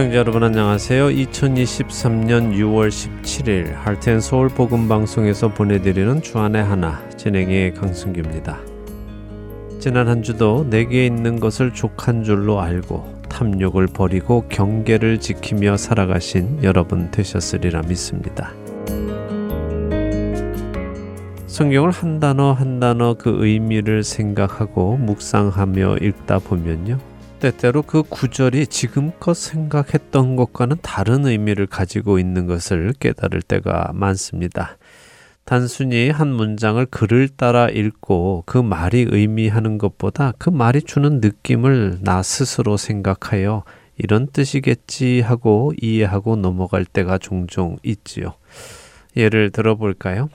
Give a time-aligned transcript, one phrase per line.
[0.00, 1.08] 애청자 여러분 안녕하세요.
[1.08, 8.60] 2023년 6월 17일 할텐 서울 복음 방송에서 보내드리는 주안의 하나 진행의 강승규입니다.
[9.78, 17.10] 지난 한 주도 내게 있는 것을 족한 줄로 알고 탐욕을 버리고 경계를 지키며 살아가신 여러분
[17.10, 18.54] 되셨으리라 믿습니다.
[21.46, 27.09] 성경을 한 단어 한 단어 그 의미를 생각하고 묵상하며 읽다 보면요.
[27.40, 34.76] 때때로 그 구절이 지금껏 생각했던 것과는 다른 의미를 가지고 있는 것을 깨달을 때가 많습니다.
[35.44, 42.22] 단순히 한 문장을 글을 따라 읽고 그 말이 의미하는 것보다 그 말이 주는 느낌을 나
[42.22, 43.64] 스스로 생각하여
[43.96, 48.34] 이런 뜻이겠지 하고 이해하고 넘어갈 때가 종종 있지요.
[49.16, 50.28] 예를 들어 볼까요?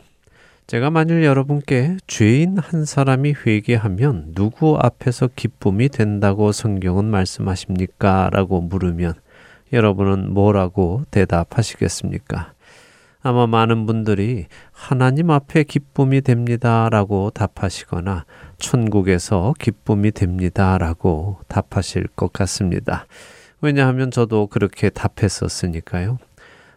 [0.68, 8.32] 제가 만일 여러분께 죄인 한 사람이 회개하면 누구 앞에서 기쁨이 된다고 성경은 말씀하십니까?
[8.32, 9.14] 라고 물으면
[9.74, 12.54] 여러분은 뭐라고 대답하시겠습니까?
[13.22, 18.26] 아마 많은 분들이 하나님 앞에 기쁨이 됩니다 라고 답하시거나
[18.58, 23.06] 천국에서 기쁨이 됩니다 라고 답하실 것 같습니다.
[23.62, 26.18] 왜냐하면 저도 그렇게 답했었으니까요.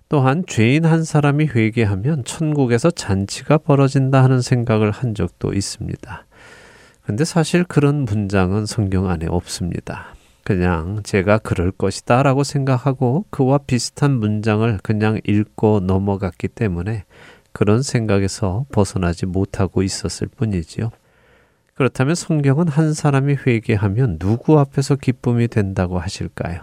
[0.09, 6.25] 또한 죄인 한 사람이 회개하면 천국에서 잔치가 벌어진다 하는 생각을 한 적도 있습니다.
[7.03, 10.15] 근데 사실 그런 문장은 성경 안에 없습니다.
[10.45, 17.05] 그냥 제가 그럴 것이다 라고 생각하고 그와 비슷한 문장을 그냥 읽고 넘어갔기 때문에
[17.53, 20.91] 그런 생각에서 벗어나지 못하고 있었을 뿐이지요.
[21.75, 26.63] 그렇다면 성경은 한 사람이 회개하면 누구 앞에서 기쁨이 된다고 하실까요?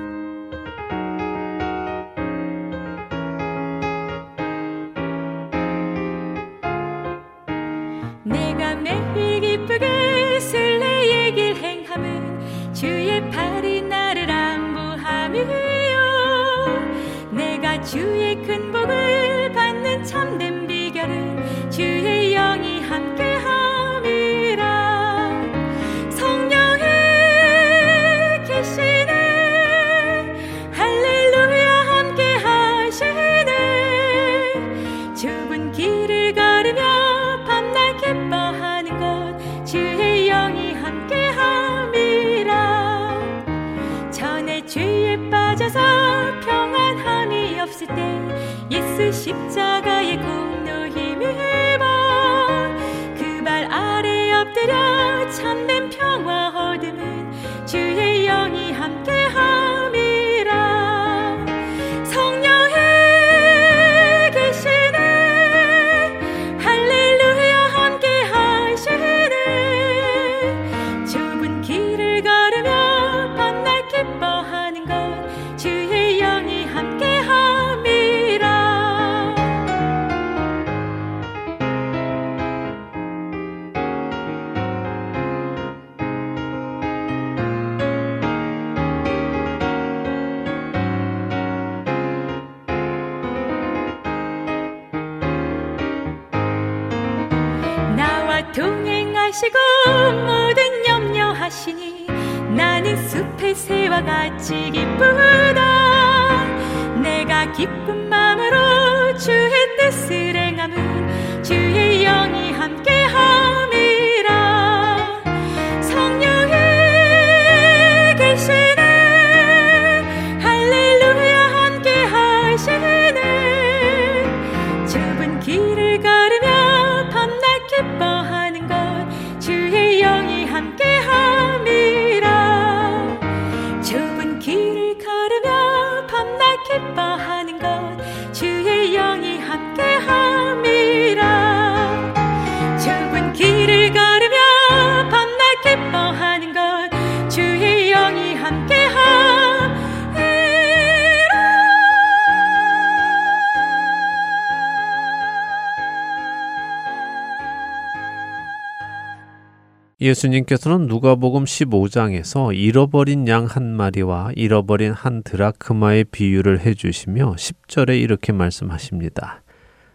[160.11, 168.31] 예수님께서는 누가복음 15장에서 잃어버린 양 한 마리와 잃어버린 한 드라크마의 비유를 해 주시며 10절에 이렇게
[168.31, 169.41] 말씀하십니다.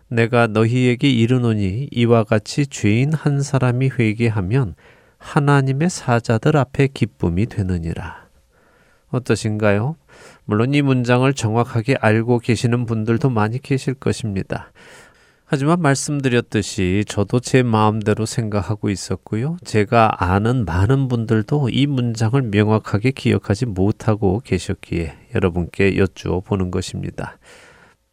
[0.08, 4.74] 내가 너희에게 이르노니 이와 같이 죄인 한 사람이 회개하면
[5.18, 8.26] 하나님의 사자들 앞에 기쁨이 되느니라.
[9.10, 9.96] 어떠신가요?
[10.44, 14.72] 물론 이 문장을 정확하게 알고 계시는 분들도 많이 계실 것입니다.
[15.48, 19.58] 하지만 말씀드렸듯이 저도 제 마음대로 생각하고 있었고요.
[19.64, 27.38] 제가 아는 많은 분들도 이 문장을 명확하게 기억하지 못하고 계셨기에 여러분께 여쭈어 보는 것입니다.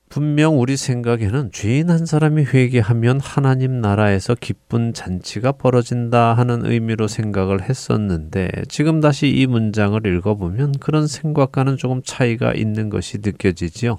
[0.10, 7.68] 분명 우리 생각에는 죄인 한 사람이 회개하면 하나님 나라에서 기쁜 잔치가 벌어진다 하는 의미로 생각을
[7.68, 13.98] 했었는데 지금 다시 이 문장을 읽어보면 그런 생각과는 조금 차이가 있는 것이 느껴지지요.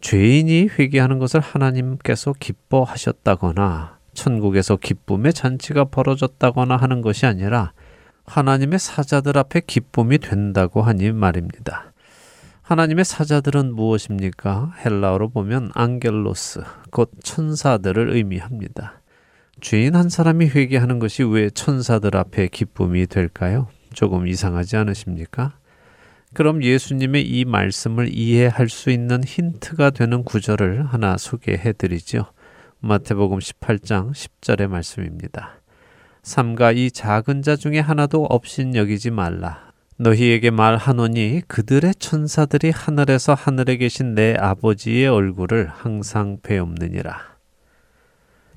[0.00, 7.72] 죄인이 회개하는 것을 하나님께서 기뻐하셨다거나 천국에서 기쁨의 잔치가 벌어졌다거나 하는 것이 아니라
[8.24, 11.92] 하나님의 사자들 앞에 기쁨이 된다고 하니 말입니다.
[12.62, 14.74] 하나님의 사자들은 무엇입니까?
[14.84, 19.00] 헬라어로 보면 앙겔로스, 곧 천사들을 의미합니다.
[19.60, 23.68] 죄인 한 사람이 회개하는 것이 왜 천사들 앞에 기쁨이 될까요?
[23.94, 25.54] 조금 이상하지 않으십니까?
[26.34, 32.26] 그럼 예수님의 이 말씀을 이해할 수 있는 힌트가 되는 구절을 하나 소개해 드리죠.
[32.80, 35.60] 마태복음 18장 10절의 말씀입니다.
[36.22, 39.72] 삼가 이 작은 자 중에 하나도 없인 여기지 말라.
[39.96, 47.38] 너희에게 말하노니 그들의 천사들이 하늘에서 하늘에 계신 내 아버지의 얼굴을 항상 배옵느니라.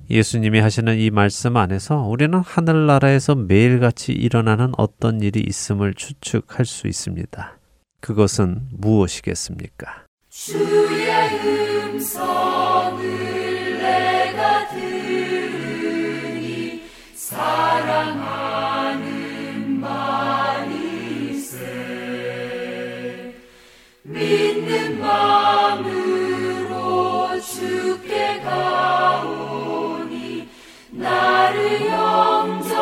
[0.10, 7.61] 예수님이 하시는 이 말씀 안에서 우리는 하늘나라에서 매일같이 일어나는 어떤 일이 있음을 추측할 수 있습니다.
[8.02, 10.06] 그것은 무엇이겠습니까?
[30.94, 32.82] 나를 영접하소서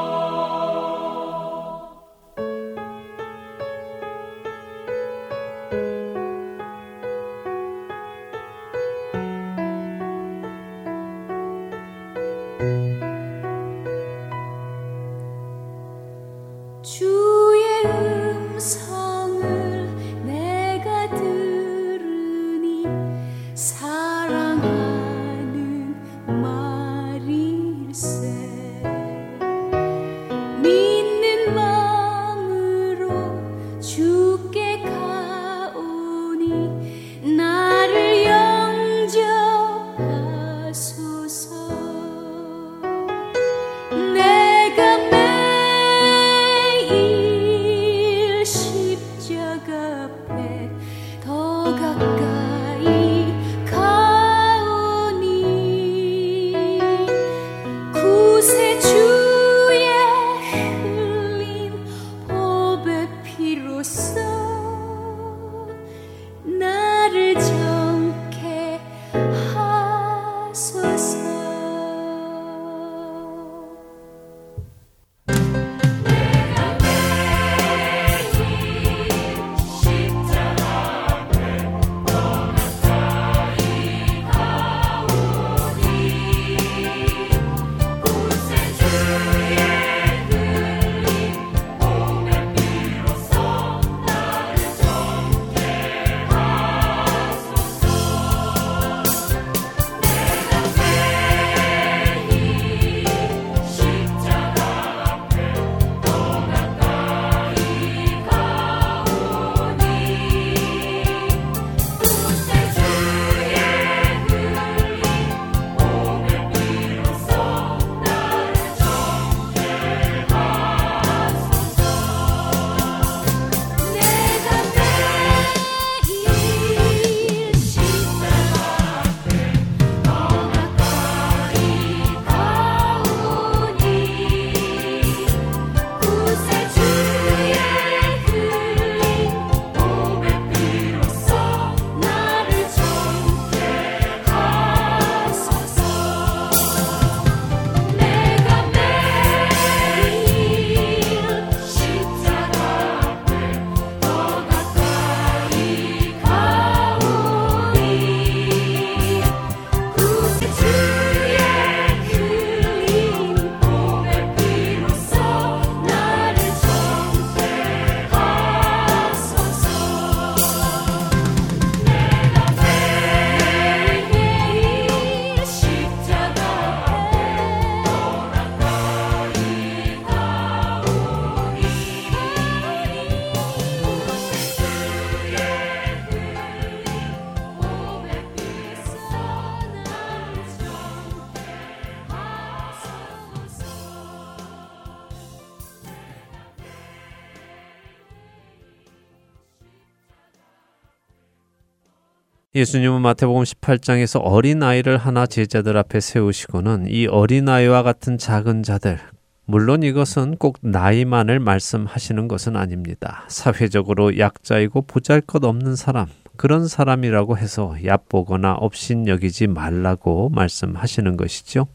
[202.61, 208.99] 예수님은 마태복음 18장에서 어린 아이를 하나 제자들 앞에 세우시고는 이 어린 아이와 같은 작은 자들,
[209.45, 213.25] 물론 이것은 꼭 나이만을 말씀하시는 것은 아닙니다.
[213.29, 216.05] 사회적으로 약자이고 보잘 것 없는 사람,
[216.37, 221.65] 그런 사람이라고 해서 얕보거나 업신 여기지 말라고 말씀하시는 것이죠.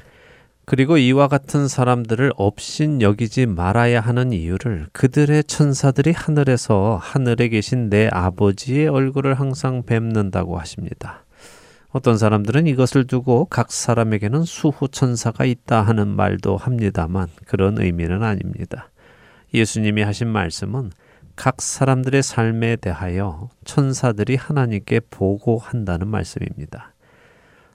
[0.67, 8.09] 그리고 이와 같은 사람들을 업신 여기지 말아야 하는 이유를 그들의 천사들이 하늘에서 하늘에 계신 내
[8.11, 11.25] 아버지의 얼굴을 항상 뵙는다고 하십니다.
[11.91, 18.91] 어떤 사람들은 이것을 두고 각 사람에게는 수호 천사가 있다 하는 말도 합니다만 그런 의미는 아닙니다.
[19.55, 20.91] 예수님이 하신 말씀은
[21.37, 26.93] 각 사람들의 삶에 대하여 천사들이 하나님께 보고한다는 말씀입니다.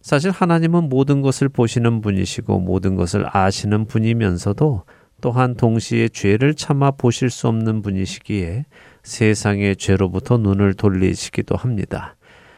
[0.01, 4.83] 사실 하나님은 모든 것을 보시는 분이시고 모든 것을 아시는 분이면서도
[5.21, 8.65] 또한 동시에 죄를 참아 보실 수 없는 분이시기에
[9.03, 12.15] 세상의 죄로부터 눈을 돌리시기도 합니다.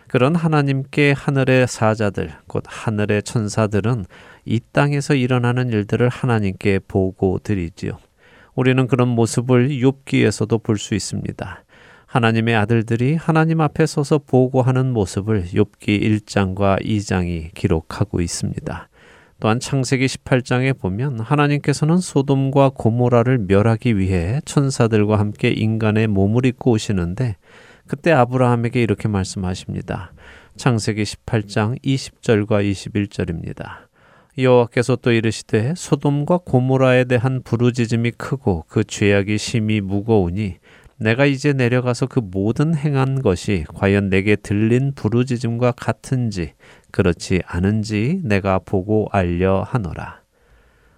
[0.07, 4.05] 그런 하나님께 하늘의 사자들, 곧 하늘의 천사들은
[4.45, 7.97] 이 땅에서 일어나는 일들을 하나님께 보고 드리지요.
[8.55, 11.62] 우리는 그런 모습을 욥기에서도 볼 수 있습니다.
[12.13, 18.87] 하나님의 아들들이 하나님 앞에 서서 보고하는 모습을 욥기 1장과 2장이 기록하고 있습니다.
[19.39, 27.35] 또한 창세기 18장에 보면 하나님께서는 소돔과 고모라를 멸하기 위해 천사들과 함께 인간의 몸을 입고 오시는데
[27.87, 30.13] 그때 아브라함에게 이렇게 말씀하십니다.
[30.55, 33.87] 창세기 18장 20절과 21절입니다.
[34.37, 40.57] 여호와께서 또 이르시되 소돔과 고모라에 대한 부르짖음이 크고 그 죄악이 심히 무거우니
[41.03, 46.53] 내가 이제 내려가서 그 모든 행한 것이 과연 내게 들린 부르짖음과 같은지
[46.91, 50.21] 그렇지 않은지 내가 보고 알려 하노라.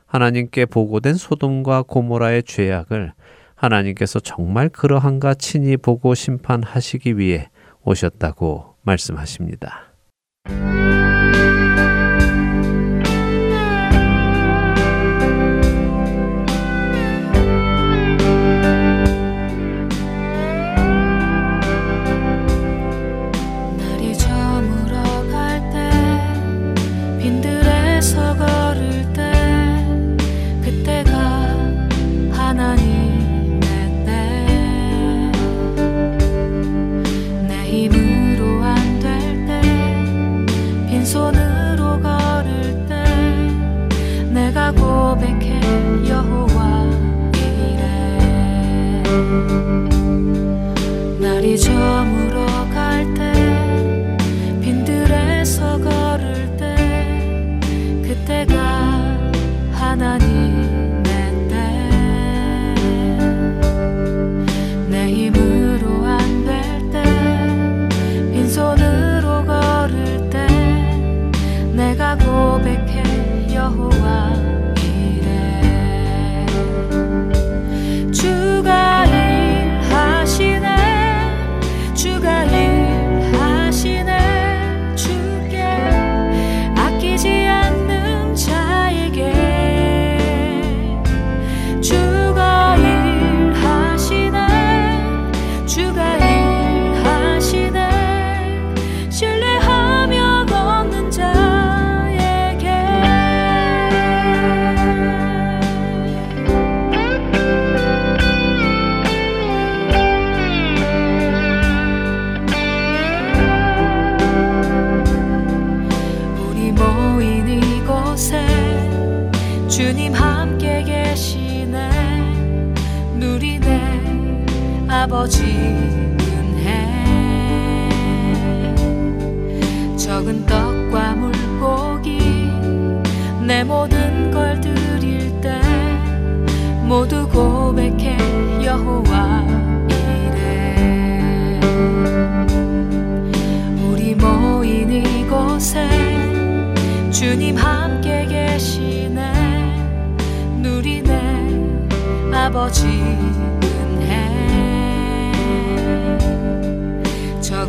[0.06, 3.14] 하나님께 보고된 소돔과 고모라의 죄악을
[3.56, 7.50] 하나님께서 정말 그러한가 친히 보고 심판하시기 위해
[7.84, 9.96] 오셨다고 말씀하십니다.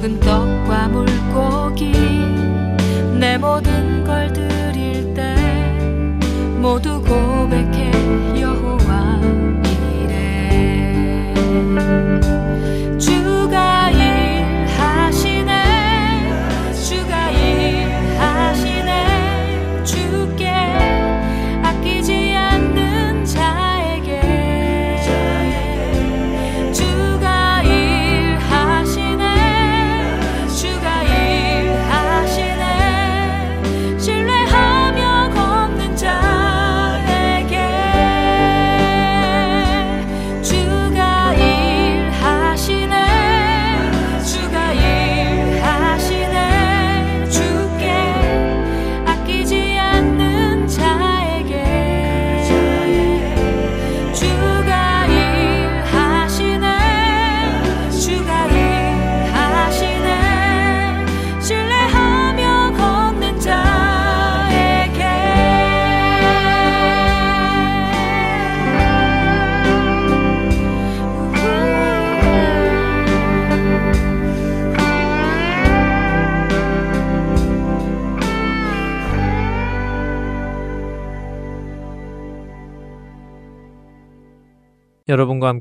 [0.06, 1.92] 작은 떡과 물고기
[3.18, 5.34] 내 모든 걸 드릴 때
[6.60, 9.20] 모두 고백해 여호와
[10.04, 11.34] 이래.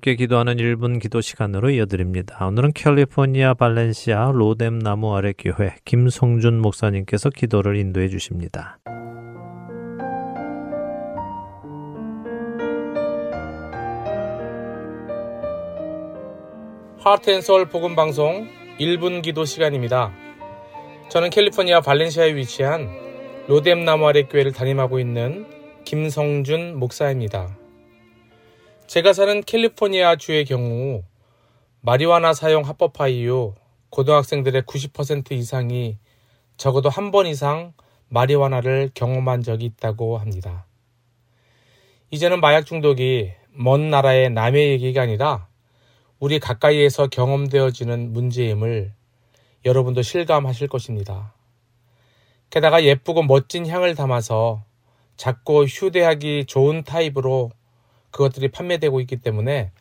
[0.05, 2.45] 함께 기도하는 1분 기도 시간으로 이어드립니다.
[2.45, 8.77] 오늘은 캘리포니아 발렌시아 로뎀 나무 아래 교회 김성준 목사님께서 기도를 인도해 주십니다.
[16.99, 18.47] 하트앤서울 복음 방송
[18.79, 20.11] 1분 기도 시간입니다.
[21.09, 22.89] 저는 캘리포니아 발렌시아에 위치한
[23.47, 25.47] 로뎀 나무 아래 교회를 담임하고 있는
[25.83, 27.64] 김성준 목사입니다.
[28.87, 31.03] 제가 사는 캘리포니아 주의 경우
[31.81, 33.55] 마리화나 사용 합법화 이후
[33.89, 35.97] 고등학생들의 90% 이상이
[36.57, 37.73] 적어도 한 번 이상
[38.09, 40.65] 마리화나를 경험한 적이 있다고 합니다.
[42.11, 45.47] 이제는 마약 중독이 먼 나라의 남의 얘기가 아니라
[46.19, 48.93] 우리 가까이에서 경험되어지는 문제임을
[49.65, 51.33] 여러분도 실감하실 것입니다.
[52.51, 54.63] 게다가 예쁘고 멋진 향을 담아서
[55.17, 57.51] 작고 휴대하기 좋은 타입으로
[58.15, 59.73] 그것들이 판매되고 있기 때문에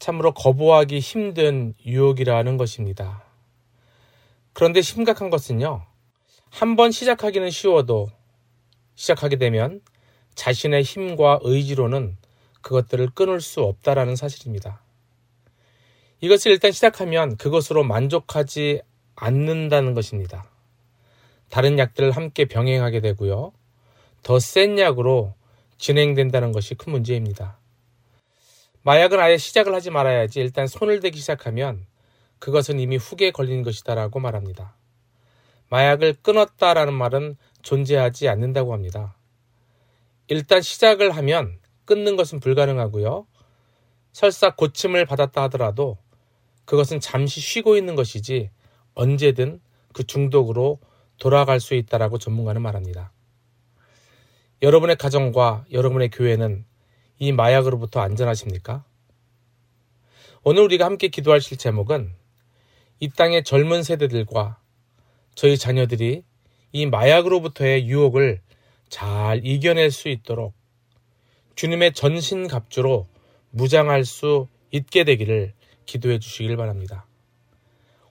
[0.00, 3.22] 참으로 거부하기 힘든 유혹이라는 것입니다.
[4.52, 5.86] 그런데 심각한 것은요,
[6.50, 8.08] 한번 시작하기는 쉬워도
[8.96, 9.80] 시작하게 되면
[10.34, 12.16] 자신의 힘과 의지로는
[12.60, 14.82] 그것들을 끊을 수 없다라는 사실입니다.
[16.20, 18.82] 이것을 일단 시작하면 그것으로 만족하지
[19.14, 20.50] 않는다는 것입니다.
[21.50, 23.52] 다른 약들을 함께 병행하게 되고요.
[24.24, 25.34] 더 센 약으로
[25.78, 27.59] 진행된다는 것이 큰 문제입니다.
[28.82, 31.86] 마약은 아예 시작을 하지 말아야지 일단 손을 대기 시작하면
[32.38, 34.74] 그것은 이미 훅에 걸린 것이다라고 말합니다.
[35.68, 39.16] 마약을 끊었다라는 말은 존재하지 않는다고 합니다.
[40.28, 43.26] 일단 시작을 하면 끊는 것은 불가능하고요.
[44.12, 45.98] 설사 고침을 받았다 하더라도
[46.64, 48.50] 그것은 잠시 쉬고 있는 것이지
[48.94, 49.60] 언제든
[49.92, 50.80] 그 중독으로
[51.18, 53.12] 돌아갈 수 있다라고 전문가는 말합니다.
[54.62, 56.64] 여러분의 가정과 여러분의 교회는
[57.22, 58.82] 이 마약으로부터 안전하십니까?
[60.42, 62.14] 오늘 우리가 함께 기도하실 제목은
[62.98, 64.58] 이 땅의 젊은 세대들과
[65.34, 66.24] 저희 자녀들이
[66.72, 68.40] 이 마약으로부터의 유혹을
[68.88, 70.54] 잘 이겨낼 수 있도록
[71.56, 73.06] 주님의 전신갑주로
[73.50, 75.52] 무장할 수 있게 되기를
[75.84, 77.04] 기도해 주시길 바랍니다.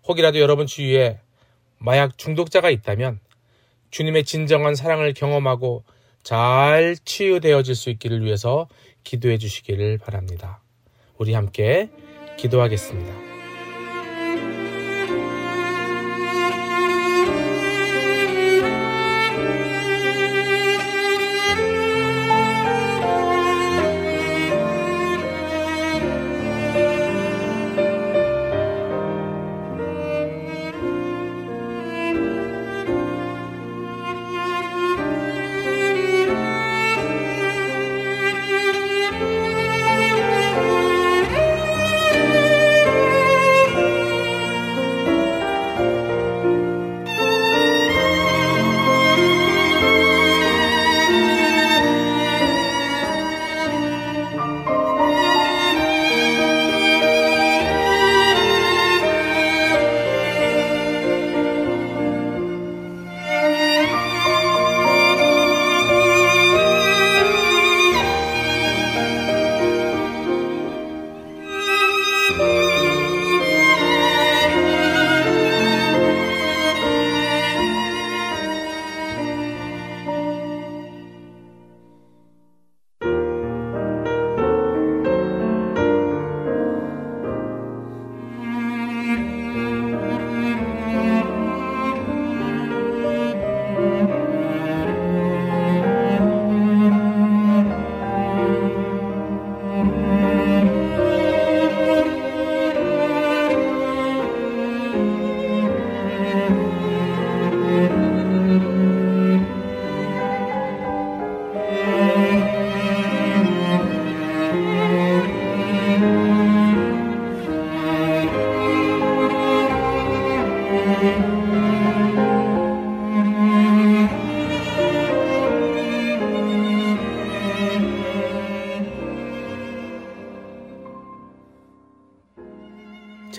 [0.07, 1.19] 혹이라도 여러분 주위에
[1.79, 3.19] 마약 중독자가 있다면
[3.89, 5.83] 주님의 진정한 사랑을 경험하고
[6.21, 8.67] 잘 치유되어질 수 있기를 위해서
[9.09, 10.61] 기도해 주시기를 바랍니다.
[11.17, 11.89] 우리 함께
[12.37, 13.28] 기도하겠습니다.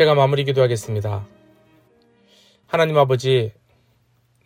[0.00, 1.26] 제가 마무리 기도하겠습니다.
[2.66, 3.52] 하나님 아버지,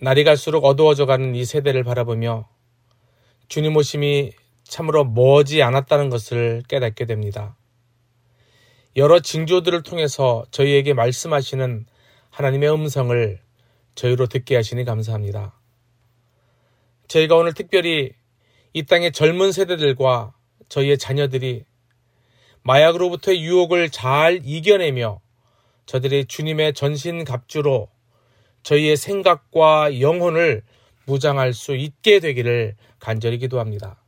[0.00, 2.48] 날이 갈수록 어두워져 가는 이 세대를 바라보며
[3.46, 4.32] 주님 오심이
[4.64, 7.56] 참으로 머지 않았다는 것을 깨닫게 됩니다.
[8.96, 11.86] 여러 징조들을 통해서 저희에게 말씀하시는
[12.30, 13.40] 하나님의 음성을
[13.94, 15.54] 저희로 듣게 하시니 감사합니다.
[17.06, 18.10] 저희가 오늘 특별히
[18.72, 20.34] 이 땅의 젊은 세대들과
[20.68, 21.62] 저희의 자녀들이
[22.62, 25.22] 마약으로부터의 유혹을 잘 이겨내며
[25.86, 27.88] 저들이 주님의 전신 갑주로
[28.62, 30.62] 저희의 생각과 영혼을
[31.06, 34.02] 무장할 수 있게 되기를 간절히 기도합니다.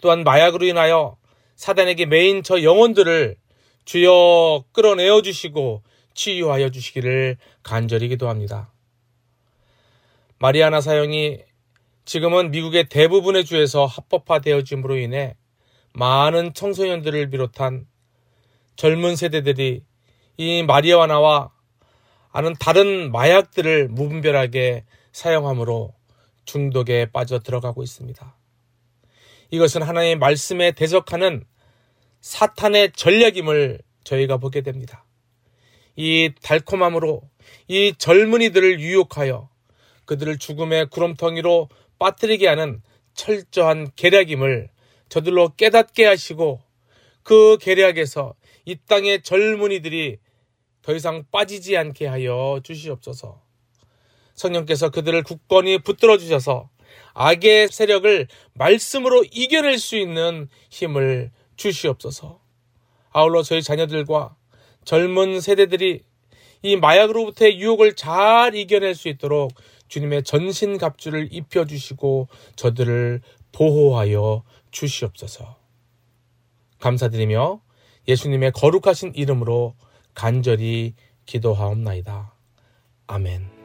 [0.00, 1.16] 또한 마약으로 인하여
[1.56, 3.36] 사단에게 매인 저 영혼들을
[3.84, 5.82] 주여 끌어내어 주시고
[6.14, 8.72] 치유하여 주시기를 간절히 기도합니다.
[10.38, 11.40] 마리아나 사형이
[12.04, 15.36] 지금은 미국의 대부분의 주에서 합법화되어짐으로 인해
[15.92, 17.86] 많은 청소년들을 비롯한
[18.76, 19.82] 젊은 세대들이
[20.36, 21.50] 이 마리아나와
[22.30, 25.94] 아는 다른 마약들을 무분별하게 사용함으로
[26.44, 28.36] 중독에 빠져 들어가고 있습니다.
[29.50, 31.44] 이것은 하나님의 말씀에 대적하는
[32.20, 35.04] 사탄의 전략임을 저희가 보게 됩니다.
[35.94, 37.22] 이 달콤함으로
[37.68, 39.50] 이 젊은이들을 유혹하여
[40.06, 41.68] 그들을 죽음의 구름텅이로
[41.98, 42.82] 빠뜨리게 하는
[43.14, 44.70] 철저한 계략임을
[45.08, 46.60] 저들로 깨닫게 하시고
[47.22, 50.18] 그 계략에서 이 땅의 젊은이들이
[50.82, 53.42] 더 이상 빠지지 않게 하여 주시옵소서.
[54.34, 56.70] 성령께서 그들을 굳건히 붙들어 주셔서
[57.14, 62.40] 악의 세력을 말씀으로 이겨낼 수 있는 힘을 주시옵소서.
[63.10, 64.36] 아울러 저희 자녀들과
[64.84, 66.02] 젊은 세대들이
[66.62, 69.52] 이 마약으로부터의 유혹을 잘 이겨낼 수 있도록
[69.88, 73.20] 주님의 전신 갑주를 입혀 주시고 저들을
[73.52, 75.56] 보호하여 주시옵소서.
[76.78, 77.60] 감사드리며
[78.08, 79.74] 예수님의 거룩하신 이름으로
[80.14, 80.94] 간절히
[81.26, 82.34] 기도하옵나이다.
[83.06, 83.61] 아멘.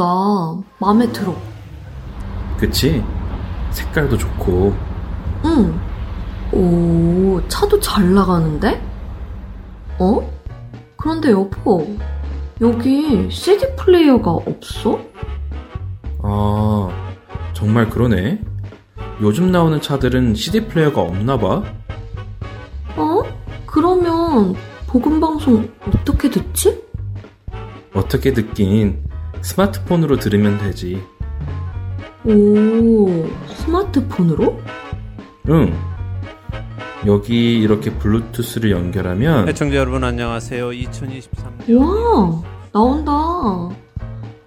[0.00, 0.04] 이쁘다.
[0.78, 1.36] 마음에 들어.
[2.56, 3.04] 그치?
[3.70, 4.74] 색깔도 좋고.
[5.44, 5.80] 응.
[6.52, 8.82] 오, 차도 잘 나가는데?
[9.98, 10.32] 어?
[10.96, 11.86] 그런데 여보,
[12.60, 14.98] 여기 CD 플레이어가 없어?
[16.22, 16.88] 아,
[17.52, 18.40] 정말 그러네.
[19.20, 21.62] 요즘 나오는 차들은 CD 플레이어가 없나 봐.
[22.96, 23.22] 어?
[23.66, 26.82] 그러면 복음 방송 어떻게 듣지?
[27.94, 29.09] 어떻게 듣긴
[29.42, 31.02] 스마트폰으로 들으면 되지.
[32.24, 34.60] 오, 스마트폰으로?
[35.48, 35.74] 응.
[37.06, 40.68] 여기 이렇게 블루투스를 연결하면 애청자 여러분 안녕하세요.
[40.68, 43.12] 2023년 와, 나온다.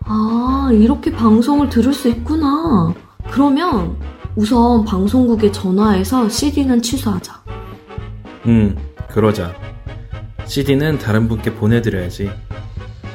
[0.06, 2.94] 아, 이렇게 방송을 들을 수 있구나.
[3.32, 3.98] 그러면
[4.36, 7.42] 우선 방송국에 전화해서 CD는 취소하자.
[8.48, 8.76] 응,
[9.10, 9.54] 그러자.
[10.46, 12.30] CD는 다른 분께 보내드려야지.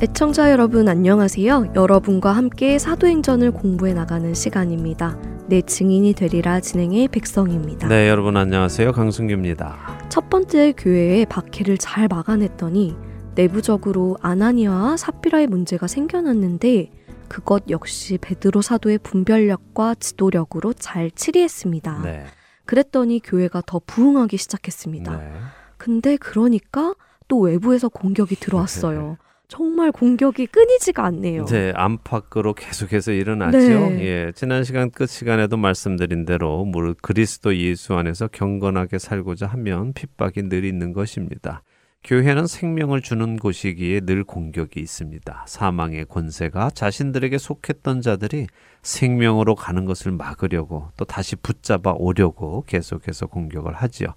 [0.00, 1.72] 애청자 여러분 안녕하세요.
[1.74, 5.18] 여러분과 함께 사도행전을 공부해 나가는 시간입니다.
[5.48, 7.88] 내 증인이 되리라 진행의 백성입니다.
[7.88, 8.92] 네, 여러분 안녕하세요.
[8.92, 10.06] 강승규입니다.
[10.08, 12.96] 첫 번째 교회의 박해를 잘 막아냈더니
[13.34, 16.90] 내부적으로 아나니아와 삽비라의 문제가 생겨났는데
[17.26, 22.02] 그것 역시 베드로 사도의 분별력과 지도력으로 잘 치리했습니다.
[22.02, 22.24] 네.
[22.66, 25.22] 그랬더니 교회가 더 부흥하기 시작했습니다.
[25.22, 25.32] 네.
[25.76, 26.94] 근데 그러니까
[27.26, 29.16] 또 외부에서 공격이 들어왔어요.
[29.48, 31.46] 정말 공격이 끊이지가 않네요.
[31.46, 33.58] 네, 안팎으로 계속해서 일어나죠.
[33.58, 34.00] 네.
[34.04, 40.50] 예, 지난 시간 끝 시간에도 말씀드린 대로 무릇 그리스도 예수 안에서 경건하게 살고자 하면 핍박이
[40.50, 41.62] 늘 있는 것입니다.
[42.04, 45.44] 교회는 생명을 주는 곳이기에 늘 공격이 있습니다.
[45.48, 48.46] 사망의 권세가 자신들에게 속했던 자들이
[48.82, 54.08] 생명으로 가는 것을 막으려고 또 다시 붙잡아 오려고 계속해서 공격을 하지요.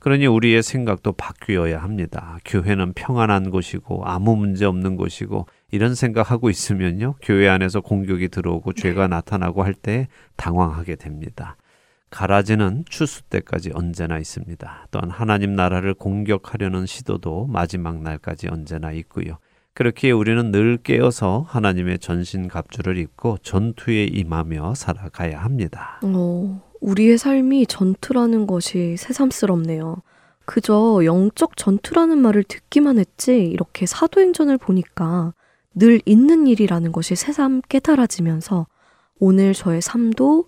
[0.00, 2.38] 그러니 우리의 생각도 바뀌어야 합니다.
[2.44, 7.14] 교회는 평안한 곳이고 아무 문제 없는 곳이고 이런 생각하고 있으면요.
[7.22, 11.56] 교회 안에서 공격이 들어오고 죄가 나타나고 할 때 당황하게 됩니다.
[12.10, 14.88] 가라지는 추수 때까지 언제나 있습니다.
[14.90, 19.38] 또한 하나님 나라를 공격하려는 시도도 마지막 날까지 언제나 있고요.
[19.74, 26.00] 그렇기에 우리는 늘 깨어서 하나님의 전신 갑주를 입고 전투에 임하며 살아가야 합니다.
[26.02, 30.02] 어, 우리의 삶이 전투라는 것이 새삼스럽네요.
[30.44, 35.32] 그저 영적 전투라는 말을 듣기만 했지 이렇게 사도행전을 보니까
[35.74, 38.66] 늘 있는 일이라는 것이 새삼 깨달아지면서
[39.20, 40.46] 오늘 저의 삶도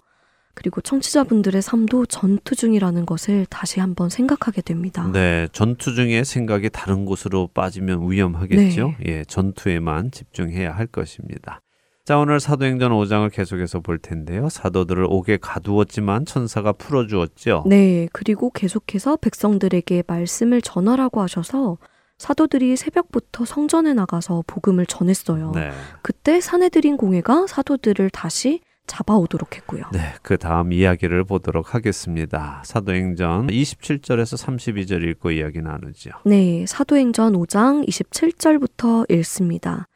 [0.55, 5.09] 그리고 청취자분들의 삶도 전투 중이라는 것을 다시 한번 생각하게 됩니다.
[5.11, 8.95] 네, 전투 중에 생각이 다른 곳으로 빠지면 위험하겠죠.
[9.07, 11.62] 예, 전투에만 집중해야 할 것입니다.
[12.05, 14.49] 자, 오늘 사도행전 5장을 계속해서 볼 텐데요.
[14.49, 17.63] 사도들을 옥에 가두었지만 천사가 풀어주었죠.
[17.67, 21.79] 네, 그리고 계속해서 백성들에게 말씀을 전하라고 하셔서
[22.19, 25.53] 사도들이 새벽부터 성전에 나가서 복음을 전했어요.
[25.55, 25.71] 네.
[26.03, 29.85] 그때 사내들인 공회가 사도들을 다시 잡아오도록 했고요.
[29.93, 32.63] 네, 그 다음 이야기를 보도록 하겠습니다.
[32.65, 36.11] 사도행전 27절에서 32절 읽고 이야기 나누죠.
[36.25, 39.87] 네, 사도행전 5장 27절부터 읽습니다.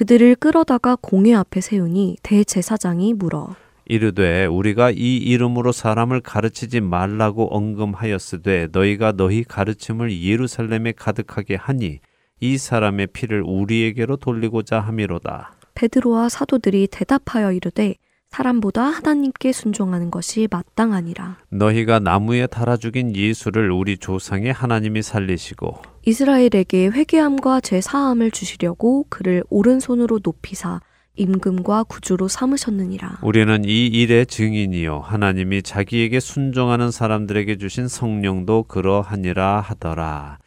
[0.00, 8.68] 그들을 끌어다가 공회 앞에 세우니 대제사장이 물어 이르되 우리가 이 이름으로 사람을 가르치지 말라고 언금하였으되
[8.72, 11.98] 너희가 너희 가르침을 예루살렘에 가득하게 하니
[12.40, 15.52] 이 사람의 피를 우리에게로 돌리고자 함이로다.
[15.74, 17.96] 베드로와 사도들이 대답하여 이르되
[18.40, 21.38] 사람보다 하나님께 순종하는 것이 마땅하니라.
[21.50, 29.42] 너희가 나무에 달아 죽인 예수를 우리 조상의 하나님이 살리시고 이스라엘에게 회개함과 제 사함을 주시려고 그를
[29.50, 30.80] 오른손으로 높이사
[31.16, 33.18] 임금과 구주로 삼으셨느니라.
[33.22, 40.38] 우리는 이 일의 증인이요 하나님이 자기에게 순종하는 사람들에게 주신 성령도 그러하니라 하더라.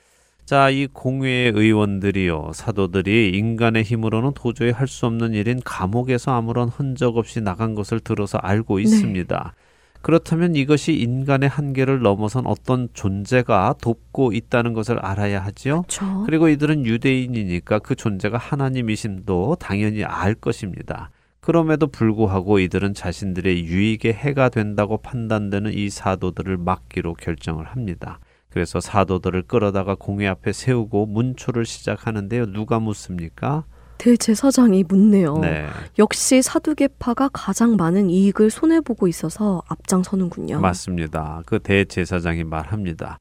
[0.46, 7.16] 자, 이 공회의 의원들이요, 사도들이 인간의 힘으로는 도저히 할 수 없는 일인 감옥에서 아무런 흔적
[7.18, 9.54] 없이 나간 것을 들어서 알고 있습니다.
[10.02, 15.84] 그렇다면 이것이 인간의 한계를 넘어선 어떤 존재가 돕고 있다는 것을 알아야 하지요.
[15.84, 16.24] 그렇죠.
[16.26, 21.10] 그리고 이들은 유대인이니까 그 존재가 하나님이심도 당연히 알 것입니다.
[21.39, 28.20] 그럼에도 불구하고 이들은 자신들의 유익에 해가 된다고 판단되는 이 사도들을 막기로 결정을 합니다.
[28.54, 32.51] 그래서 사도들을 끌어다가 공회 앞에 세우고 문초를 시작하는데요.
[32.51, 33.64] 누가 묻습니까?
[33.97, 35.39] 대제사장이 묻네요.
[35.39, 35.66] 네.
[35.97, 40.60] 역시 사두개파가 가장 많은 이익을 손해보고 있어서 앞장서는군요.
[40.60, 41.41] 맞습니다.
[41.47, 43.18] 그 대제사장이 말합니다.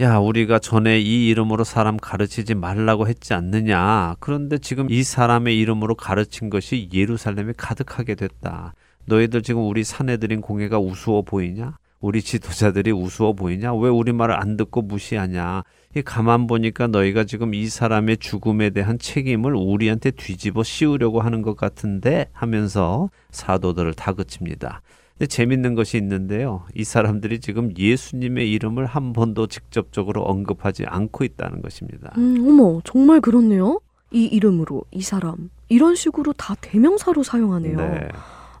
[0.00, 4.16] 야, 우리가 전에 이 이름으로 사람 가르치지 말라고 했지 않느냐.
[4.18, 8.72] 그런데 지금 이 사람의 이름으로 가르친 것이 예루살렘에 가득하게 됐다.
[9.04, 11.76] 너희들 지금 우리 사내들인 공회가 우스워 보이냐?
[12.00, 13.74] 우리 지도자들이 우스워 보이냐?
[13.74, 15.64] 왜 우리 말을 안 듣고 무시하냐?
[15.94, 21.56] 이 가만 보니까 너희가 지금 이 사람의 죽음에 대한 책임을 우리한테 뒤집어 씌우려고 하는 것
[21.56, 24.80] 같은데 하면서 사도들을 다그칩니다.
[25.18, 26.64] 근데 재밌는 것이 있는데요.
[26.74, 32.14] 이 사람들이 지금 예수님의 이름을 한 번도 직접적으로 언급하지 않고 있다는 것입니다.
[32.16, 33.80] 음, 어머, 정말 그렇네요.
[34.10, 35.50] 이 이름으로, 이 사람.
[35.68, 37.76] 이런 식으로 다 대명사로 사용하네요.
[37.76, 38.08] 네.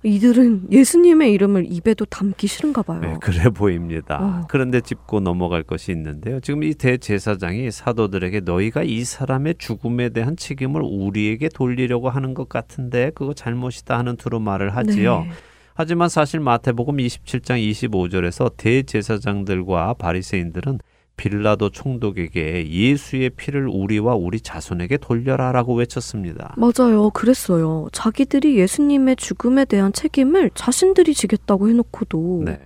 [0.02, 3.00] 이들은 예수님의 이름을 입에도 담기 싫은가 봐요.
[3.00, 4.18] 네, 그래 보입니다.
[4.20, 4.46] 어.
[4.48, 6.40] 그런데 짚고 넘어갈 것이 있는데요.
[6.40, 13.10] 지금 이 대제사장이 사도들에게 너희가 이 사람의 죽음에 대한 책임을 우리에게 돌리려고 하는 것 같은데
[13.14, 15.24] 그거 잘못이다 하는 투로 말을 하지요.
[15.24, 15.30] 네.
[15.74, 20.78] 하지만 사실 마태복음 27장 25절에서 대제사장들과 바리새인들은
[21.20, 26.54] 빌라도 총독에게 예수의 피를 우리와 우리 자손에게 돌려라라고 외쳤습니다.
[26.56, 27.10] 맞아요.
[27.10, 27.88] 그랬어요.
[27.92, 32.58] 자기들이 예수님의 죽음에 대한 책임을 자신들이 지겠다고 해놓고도 네.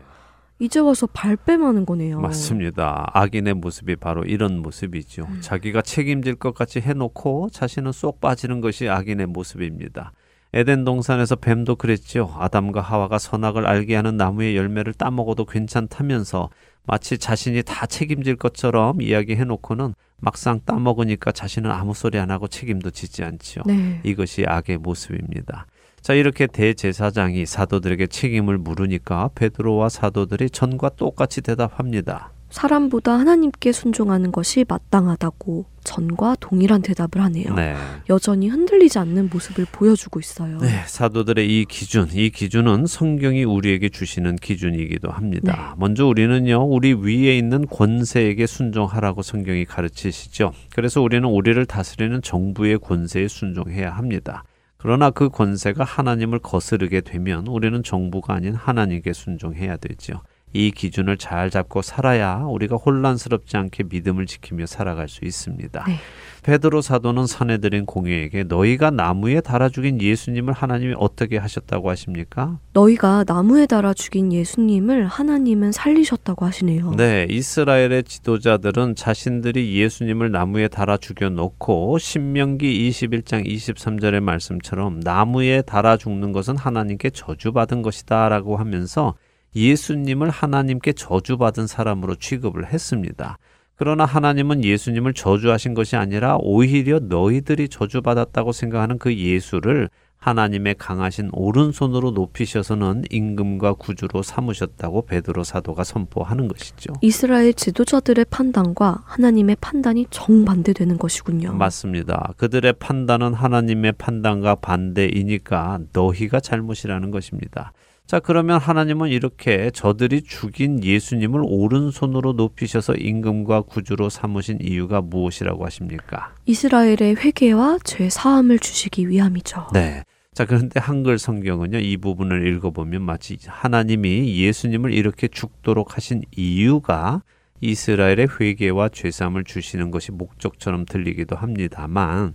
[0.60, 2.20] 이제 와서 발뺌하는 거네요.
[2.20, 3.10] 맞습니다.
[3.12, 5.26] 악인의 모습이 바로 이런 모습이죠.
[5.28, 5.38] 음.
[5.40, 10.12] 자기가 책임질 것 같이 해놓고 자신은 쏙 빠지는 것이 악인의 모습입니다.
[10.52, 12.32] 에덴 동산에서 뱀도 그랬죠.
[12.38, 16.50] 아담과 하와가 선악을 알게 하는 나무의 열매를 따먹어도 괜찮다면서
[16.86, 22.90] 마치 자신이 다 책임질 것처럼 이야기해 놓고는 막상 따먹으니까 자신은 아무 소리 안 하고 책임도
[22.90, 23.64] 지지 않지요.
[23.66, 24.00] 네.
[24.04, 25.66] 이것이 악의 모습입니다.
[26.00, 32.30] 자, 이렇게 대제사장이 사도들에게 책임을 물으니까 베드로와 사도들이 전과 똑같이 대답합니다.
[32.54, 37.52] 사람보다 하나님께 순종하는 것이 마땅하다고 전과 동일한 대답을 하네요.
[37.52, 37.74] 네.
[38.08, 40.58] 여전히 흔들리지 않는 모습을 보여주고 있어요.
[40.58, 45.74] 네, 사도들의 이 기준, 이 기준은 성경이 우리에게 주시는 기준이기도 합니다.
[45.78, 50.52] 먼저 우리는요, 우리 위에 있는 권세에게 순종하라고 성경이 가르치시죠.
[50.76, 54.44] 그래서 우리는 우리를 다스리는 정부의 권세에 순종해야 합니다.
[54.76, 60.20] 그러나 그 권세가 하나님을 거스르게 되면 우리는 정부가 아닌 하나님께 순종해야 되죠.
[60.54, 65.84] 이 기준을 잘 잡고 살아야 우리가 혼란스럽지 않게 믿음을 지키며 살아갈 수 있습니다.
[65.86, 65.96] 네.
[66.44, 72.58] 베드로 사도는 사내들인 공회에게 너희가 나무에 달아 죽인 예수님을 하나님이 어떻게 하셨다고 하십니까?
[72.74, 76.92] 너희가 나무에 달아 죽인 예수님을 하나님은 살리셨다고 하시네요.
[76.96, 85.96] 네, 이스라엘의 지도자들은 자신들이 예수님을 나무에 달아 죽여 놓고 신명기 21장 23절의 말씀처럼 나무에 달아
[85.96, 89.14] 죽는 것은 하나님께 저주받은 것이다라고 하면서
[89.54, 93.38] 예수님을 하나님께 저주받은 사람으로 취급을 했습니다.
[93.76, 99.88] 그러나 하나님은 예수님을 저주하신 것이 아니라 오히려 너희들이 저주받았다고 생각하는 그 예수를
[100.24, 106.94] 하나님의 강하신 오른손으로 높이셔서는 임금과 구주로 삼으셨다고 베드로 사도가 선포하는 것이죠.
[107.02, 111.52] 이스라엘 지도자들의 판단과 하나님의 판단이 정반대되는 것이군요.
[111.52, 112.32] 맞습니다.
[112.38, 117.72] 그들의 판단은 하나님의 판단과 반대이니까 너희가 잘못이라는 것입니다.
[118.06, 126.34] 자, 그러면 하나님은 이렇게 저들이 죽인 예수님을 오른손으로 높이셔서 임금과 구주로 삼으신 이유가 무엇이라고 하십니까?
[126.44, 129.68] 이스라엘의 회개와 죄 사함을 주시기 위함이죠.
[129.72, 130.04] 네.
[130.34, 137.22] 자, 그런데 한글 성경은요, 이 부분을 읽어보면 마치 하나님이 예수님을 이렇게 죽도록 하신 이유가
[137.60, 142.34] 이스라엘의 회개와 죄사함을 주시는 것이 목적처럼 들리기도 합니다만,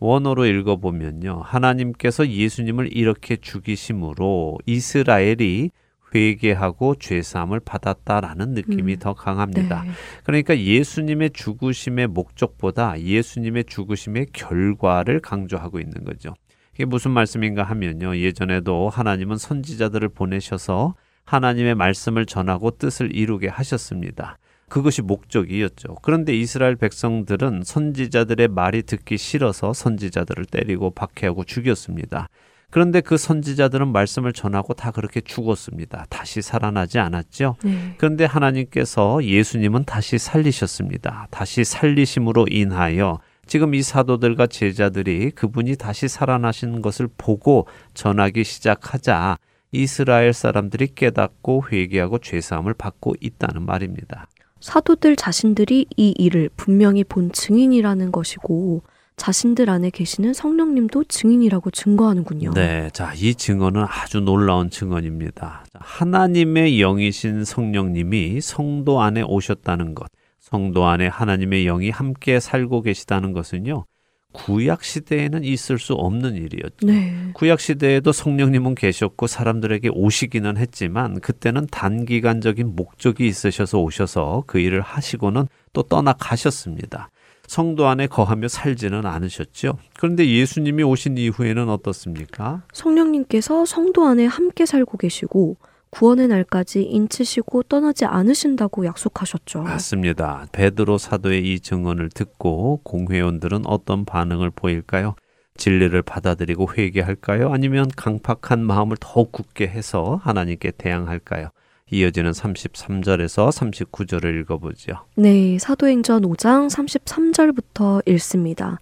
[0.00, 1.42] 원어로 읽어보면요.
[1.44, 5.70] 하나님께서 예수님을 이렇게 죽이심으로 이스라엘이
[6.14, 8.98] 회개하고 죄사함을 받았다라는 느낌이 음.
[8.98, 9.82] 더 강합니다.
[9.82, 9.90] 네.
[10.24, 16.34] 그러니까 예수님의 죽으심의 목적보다 예수님의 죽으심의 결과를 강조하고 있는 거죠.
[16.74, 18.16] 이게 무슨 말씀인가 하면요.
[18.16, 20.94] 예전에도 하나님은 선지자들을 보내셔서
[21.24, 24.38] 하나님의 말씀을 전하고 뜻을 이루게 하셨습니다.
[24.68, 25.96] 그것이 목적이었죠.
[26.02, 32.28] 그런데 이스라엘 백성들은 선지자들의 말이 듣기 싫어서 선지자들을 때리고 박해하고 죽였습니다.
[32.70, 36.04] 그런데 그 선지자들은 말씀을 전하고 다 그렇게 죽었습니다.
[36.10, 37.56] 다시 살아나지 않았죠.
[37.64, 37.94] 네.
[37.96, 41.28] 그런데 하나님께서 예수님은 다시 살리셨습니다.
[41.30, 49.38] 다시 살리심으로 인하여 지금 이 사도들과 제자들이 그분이 다시 살아나신 것을 보고 전하기 시작하자
[49.72, 54.26] 이스라엘 사람들이 깨닫고 회개하고 죄사함을 받고 있다는 말입니다.
[54.60, 58.82] 사도들 자신들이 이 일을 분명히 본 증인이라는 것이고
[59.16, 62.52] 자신들 안에 계시는 성령님도 증인이라고 증거하는군요.
[62.54, 65.64] 네, 자, 이 증언은 아주 놀라운 증언입니다.
[65.72, 73.32] 자, 하나님의 영이신 성령님이 성도 안에 오셨다는 것, 성도 안에 하나님의 영이 함께 살고 계시다는
[73.32, 73.84] 것은요,
[74.32, 76.86] 구약 시대에는 있을 수 없는 일이었죠.
[76.86, 77.30] 네.
[77.34, 85.48] 구약 시대에도 성령님은 계셨고 사람들에게 오시기는 했지만 그때는 단기간적인 목적이 있으셔서 오셔서 그 일을 하시고는
[85.72, 87.10] 또 떠나 가셨습니다.
[87.46, 89.78] 성도 안에 거하며 살지는 않으셨죠.
[89.98, 92.62] 그런데 예수님이 오신 이후에는 어떻습니까?
[92.74, 95.56] 성령님께서 성도 안에 함께 살고 계시고
[95.90, 99.62] 구원의 날까지 인치시고 떠나지 않으신다고 약속하셨죠.
[99.62, 100.46] 맞습니다.
[100.52, 105.14] 베드로 사도의 이 증언을 듣고 공회원들은 어떤 반응을 보일까요?
[105.56, 107.52] 진리를 받아들이고 회개할까요?
[107.52, 111.48] 아니면 강팍한 마음을 더욱 굳게 해서 하나님께 대항할까요?
[111.90, 115.06] 이어지는 33절에서 39절을 읽어보죠.
[115.16, 118.78] 네, 사도행전 5장 33절부터 읽습니다.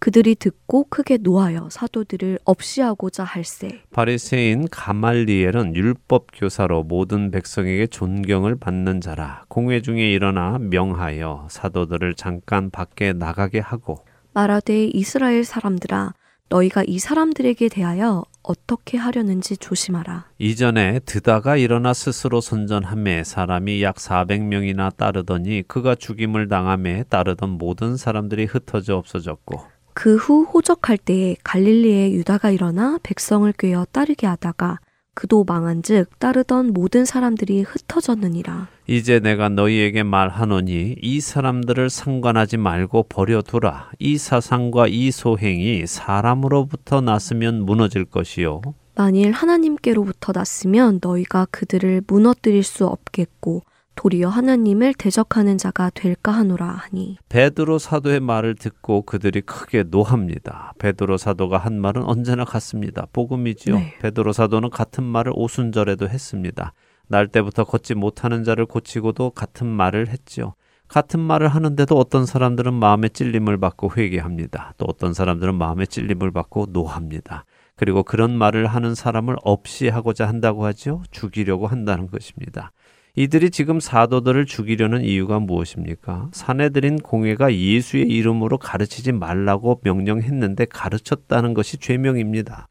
[0.00, 3.82] 그들이 듣고 크게 노하여 사도들을 없이하고자 할세.
[3.92, 12.70] 바리새인 가말리엘은 율법 교사로 모든 백성에게 존경을 받는 자라 공회 중에 일어나 명하여 사도들을 잠깐
[12.70, 13.98] 밖에 나가게 하고
[14.32, 16.14] 말하되 이스라엘 사람들아
[16.48, 20.24] 너희가 이 사람들에게 대하여 어떻게 하려는지 조심하라.
[20.38, 28.46] 이전에 드다가 일어나 스스로 선전함에 사람이 약 400명이나 따르더니 그가 죽임을 당함에 따르던 모든 사람들이
[28.46, 29.60] 흩어져 없어졌고
[29.94, 34.78] 그 후 호적할 때에 갈릴리에 유다가 일어나 백성을 꿰어 따르게 하다가
[35.14, 38.68] 그도 망한즉 따르던 모든 사람들이 흩어졌느니라.
[38.86, 43.90] 이제 내가 너희에게 말하노니 이 사람들을 상관하지 말고 버려두라.
[43.98, 48.62] 이 사상과 이 소행이 사람으로부터 났으면 무너질 것이요.
[48.94, 53.62] 만일 하나님께로부터 났으면 너희가 그들을 무너뜨릴 수 없겠고
[54.00, 60.72] 도리어 하나님을 대적하는 자가 될까 하노라 하니 베드로 사도의 말을 듣고 그들이 크게 노합니다.
[60.78, 63.06] 베드로 사도가 한 말은 언제나 같습니다.
[63.12, 63.74] 복음이지요.
[63.74, 63.98] 네.
[64.00, 66.72] 베드로 사도는 같은 말을 오순절에도 했습니다.
[67.08, 70.54] 날 때부터 걷지 못하는 자를 고치고도 같은 말을 했지요.
[70.88, 74.72] 같은 말을 하는데도 어떤 사람들은 마음의 찔림을 받고 회개합니다.
[74.78, 77.44] 또 어떤 사람들은 마음의 찔림을 받고 노합니다.
[77.76, 81.02] 그리고 그런 말을 하는 사람을 없이 하고자 한다고 하죠.
[81.10, 82.72] 죽이려고 한다는 것입니다.
[83.20, 86.30] 이들이 지금 사도들을 죽이려는 이유가 무엇입니까?
[86.32, 92.68] 사내들인 공회가 예수의 이름으로 가르치지 말라고 명령했는데 가르쳤다는 것이 죄명입니다.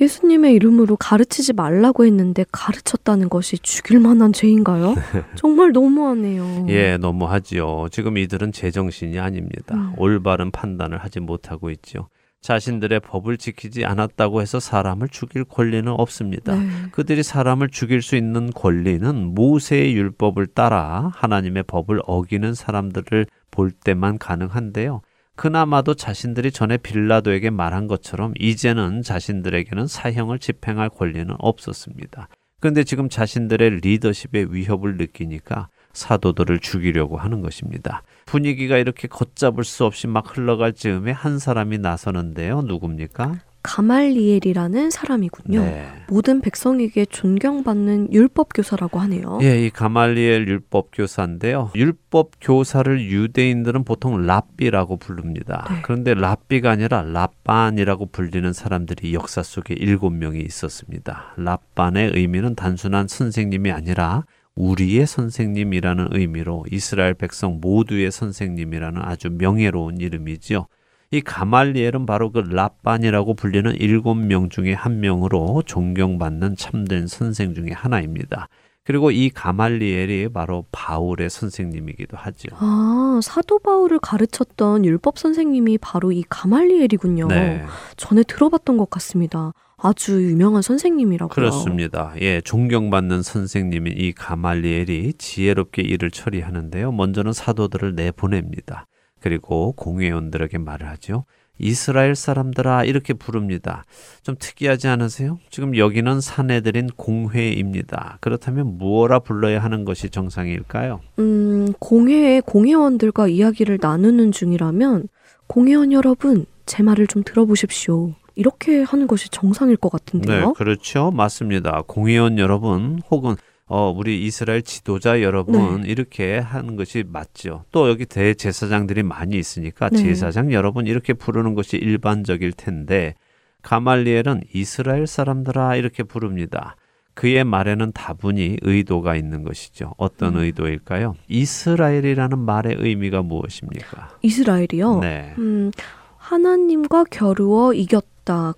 [0.00, 4.94] 예수님의 이름으로 가르치지 말라고 했는데 가르쳤다는 것이 죽일 만한 죄인가요?
[5.36, 6.64] 정말 너무하네요.
[6.70, 7.88] 예, 너무하지요.
[7.90, 9.74] 지금 이들은 제정신이 아닙니다.
[9.74, 9.92] 음.
[9.98, 12.08] 올바른 판단을 하지 못하고 있지요.
[12.40, 16.56] 자신들의 법을 지키지 않았다고 해서 사람을 죽일 권리는 없습니다.
[16.56, 16.68] 네.
[16.90, 24.18] 그들이 사람을 죽일 수 있는 권리는 모세의 율법을 따라 하나님의 법을 어기는 사람들을 볼 때만
[24.18, 25.02] 가능한데요.
[25.36, 32.28] 그나마도 자신들이 전에 빌라도에게 말한 것처럼 이제는 자신들에게는 사형을 집행할 권리는 없었습니다.
[32.60, 38.02] 그런데 지금 자신들의 리더십의 위협을 느끼니까 사도들을 죽이려고 하는 것입니다.
[38.26, 42.62] 분위기가 이렇게 걷잡을 수 없이 막 흘러갈 즈음에 한 사람이 나서는데요.
[42.62, 43.40] 누굽니까?
[43.62, 45.60] 가말리엘이라는 사람이군요.
[45.60, 45.86] 네.
[46.08, 49.38] 모든 백성에게 존경받는 율법 교사라고 하네요.
[49.42, 51.70] 예, 이 가말리엘 율법 교사인데요.
[51.74, 55.66] 율법 교사를 유대인들은 보통 랍비라고 부릅니다.
[55.68, 55.80] 네.
[55.82, 61.34] 그런데 랍비가 아니라 랍반이라고 불리는 사람들이 역사 속에 일곱 명이 있었습니다.
[61.36, 64.24] 랍반의 의미는 단순한 선생님이 아니라
[64.56, 70.66] 우리의 선생님이라는 의미로 이스라엘 백성 모두의 선생님이라는 아주 명예로운 이름이지요.
[71.12, 77.70] 이 가말리엘은 바로 그 랍반이라고 불리는 일곱 명 중에 한 명으로 존경받는 참된 선생 중에
[77.72, 78.48] 하나입니다.
[78.84, 82.48] 그리고 이 가말리엘이 바로 바울의 선생님이기도 하죠.
[82.58, 87.28] 아, 사도 바울을 가르쳤던 율법 선생님이 바로 이 가말리엘이군요.
[87.28, 87.64] 네.
[87.96, 89.52] 전에 들어봤던 것 같습니다.
[89.82, 91.34] 아주 유명한 선생님이라고요.
[91.34, 92.12] 그렇습니다.
[92.20, 96.92] 예, 존경받는 선생님인 이 가말리엘이 지혜롭게 일을 처리하는데요.
[96.92, 98.86] 먼저는 사도들을 내보냅니다.
[99.20, 101.24] 그리고 공회원들에게 말을 하죠.
[101.58, 103.84] 이스라엘 사람들아 이렇게 부릅니다.
[104.22, 105.38] 좀 특이하지 않으세요?
[105.50, 108.16] 지금 여기는 사내들인 공회입니다.
[108.22, 111.00] 그렇다면 무엇라 불러야 하는 것이 정상일까요?
[111.18, 115.08] 음, 공회의 공회원들과 이야기를 나누는 중이라면
[115.46, 118.14] 공회원 여러분, 제 말을 좀 들어보십시오.
[118.40, 120.46] 이렇게 하는 것이 정상일 것 같은데요.
[120.46, 121.10] 네, 그렇죠.
[121.10, 121.82] 맞습니다.
[121.86, 123.36] 공회원 여러분 혹은
[123.66, 125.90] 어, 우리 이스라엘 지도자 여러분 네.
[125.90, 127.64] 이렇게 하는 것이 맞죠.
[127.70, 129.98] 또 여기 대제사장들이 많이 있으니까 네.
[129.98, 133.14] 제사장 여러분 이렇게 부르는 것이 일반적일 텐데
[133.60, 136.76] 가말리엘은 이스라엘 사람들아 이렇게 부릅니다.
[137.12, 139.92] 그의 말에는 다분히 의도가 있는 것이죠.
[139.98, 140.40] 어떤 음.
[140.40, 141.14] 의도일까요?
[141.28, 144.16] 이스라엘이라는 말의 의미가 무엇입니까?
[144.22, 145.00] 이스라엘이요.
[145.00, 145.34] 네.
[145.36, 145.70] 음,
[146.16, 148.08] 하나님과 겨루어 이겼다.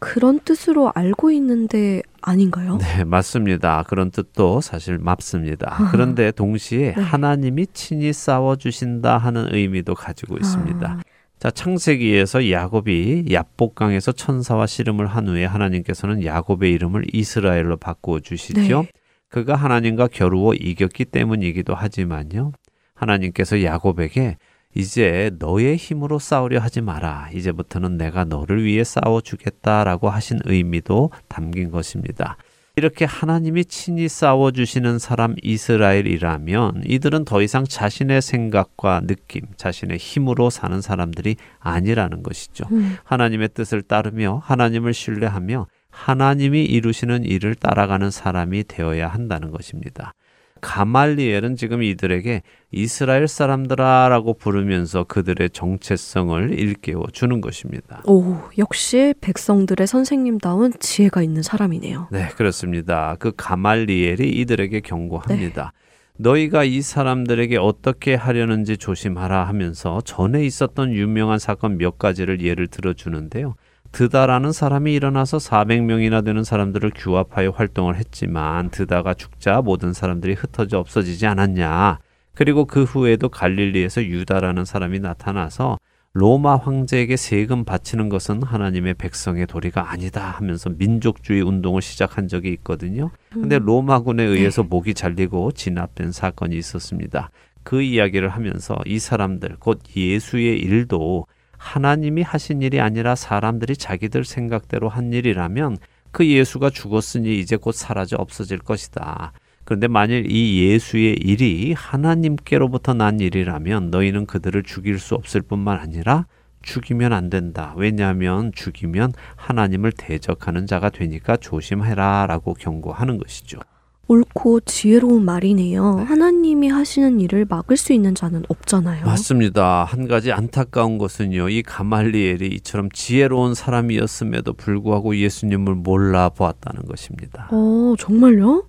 [0.00, 2.78] 그런 뜻으로 알고 있는데 아닌가요?
[2.78, 3.84] 네, 맞습니다.
[3.88, 5.88] 그런 뜻도 사실 맞습니다.
[5.90, 7.02] 그런데 동시에 네.
[7.02, 10.88] 하나님이 친히 싸워 주신다 하는 의미도 가지고 있습니다.
[10.88, 11.00] 아,
[11.38, 18.82] 자, 창세기에서 야곱이 야복강에서 천사와 씨름을 한 후에 하나님께서는 야곱의 이름을 이스라엘로 바꾸어 주시죠.
[18.82, 18.88] 네.
[19.28, 22.52] 그가 하나님과 겨루어 이겼기 때문이기도 하지만요.
[22.94, 24.36] 하나님께서 야곱에게
[24.74, 27.30] 이제 너의 힘으로 싸우려 하지 마라.
[27.34, 32.36] 이제부터는 내가 너를 위해 싸워 주겠다라고 하신 의미도 담긴 것입니다.
[32.74, 40.48] 이렇게 하나님이 친히 싸워 주시는 사람 이스라엘이라면 이들은 더 이상 자신의 생각과 느낌, 자신의 힘으로
[40.48, 42.64] 사는 사람들이 아니라는 것이죠.
[42.72, 50.14] 음, 하나님의 뜻을 따르며 하나님을 신뢰하며 하나님이 이루시는 일을 따라가는 사람이 되어야 한다는 것입니다.
[50.62, 58.02] 가말리엘은 지금 이들에게 이스라엘 사람들아라고 부르면서 그들의 정체성을 일깨워 주는 것입니다.
[58.06, 62.08] 오, 역시 백성들의 선생님다운 지혜가 있는 사람이네요.
[62.12, 63.16] 네, 그렇습니다.
[63.18, 65.72] 그 가말리엘이 이들에게 경고합니다.
[66.16, 73.56] 너희가 이 사람들에게 어떻게 하려는지 조심하라 하면서 전에 있었던 유명한 사건 몇 가지를 예를 들어주는데요.
[73.92, 81.26] 드다라는 사람이 일어나서 400명이나 되는 사람들을 규합하여 활동을 했지만 드다가 죽자 모든 사람들이 흩어져 없어지지
[81.26, 81.98] 않았냐.
[82.34, 85.78] 그리고 그 후에도 갈릴리에서 유다라는 사람이 나타나서
[86.14, 93.10] 로마 황제에게 세금 바치는 것은 하나님의 백성의 도리가 아니다 하면서 민족주의 운동을 시작한 적이 있거든요.
[93.30, 97.30] 근데 로마군에 의해서 목이 잘리고 진압된 사건이 있었습니다.
[97.62, 101.26] 그 이야기를 하면서 이 사람들 곧 예수의 일도
[101.62, 105.78] 하나님이 하신 일이 아니라 사람들이 자기들 생각대로 한 일이라면
[106.10, 109.32] 그 예수가 죽었으니 이제 곧 사라져 없어질 것이다.
[109.64, 116.26] 그런데 만일 이 예수의 일이 하나님께로부터 난 일이라면 너희는 그들을 죽일 수 없을 뿐만 아니라
[116.62, 117.74] 죽이면 안 된다.
[117.76, 123.60] 왜냐하면 죽이면 하나님을 대적하는 자가 되니까 조심해라 라고 경고하는 것이죠.
[124.08, 126.04] 옳고 지혜로운 말이네요.
[126.06, 129.06] 하나님이 하시는 일을 막을 수 있는 자는 없잖아요.
[129.06, 129.84] 맞습니다.
[129.84, 131.48] 한 가지 안타까운 것은요.
[131.48, 137.48] 이 가말리엘이 이처럼 지혜로운 사람이었음에도 불구하고 예수님을 몰라 보았다는 것입니다.
[137.50, 138.66] 어, 정말요?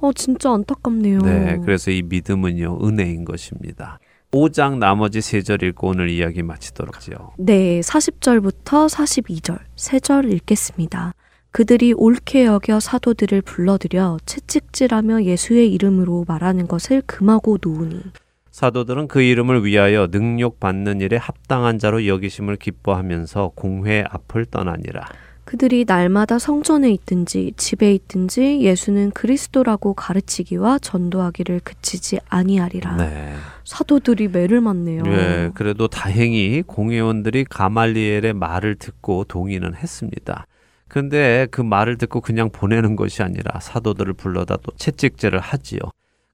[0.00, 1.18] 어, 진짜 안타깝네요.
[1.20, 3.98] 네, 그래서 이 믿음은요, 은혜인 것입니다.
[4.30, 7.32] 5장 나머지 세절 읽고 오늘 이야기 마치도록 하죠.
[7.38, 11.14] 네, 40절부터 42절, 세절 읽겠습니다.
[11.54, 18.02] 그들이 옳게 여겨 사도들을 불러들여 채찍질하며 예수의 이름으로 말하는 것을 금하고 놓으니
[18.50, 25.06] 사도들은 그 이름을 위하여 능력 받는 일에 합당한 자로 여기심을 기뻐하면서 공회 앞을 떠나니라.
[25.44, 32.96] 그들이 날마다 성전에 있든지 집에 있든지 예수는 그리스도라고 가르치기와 전도하기를 그치지 아니하리라.
[32.96, 33.32] 네.
[33.62, 35.04] 사도들이 매를 맞네요.
[35.04, 40.46] 네, 그래도 다행히 공회원들이 가말리엘의 말을 듣고 동의는 했습니다.
[40.88, 45.80] 근데 그 말을 듣고 그냥 보내는 것이 아니라 사도들을 불러다 또 채찍질을 하지요.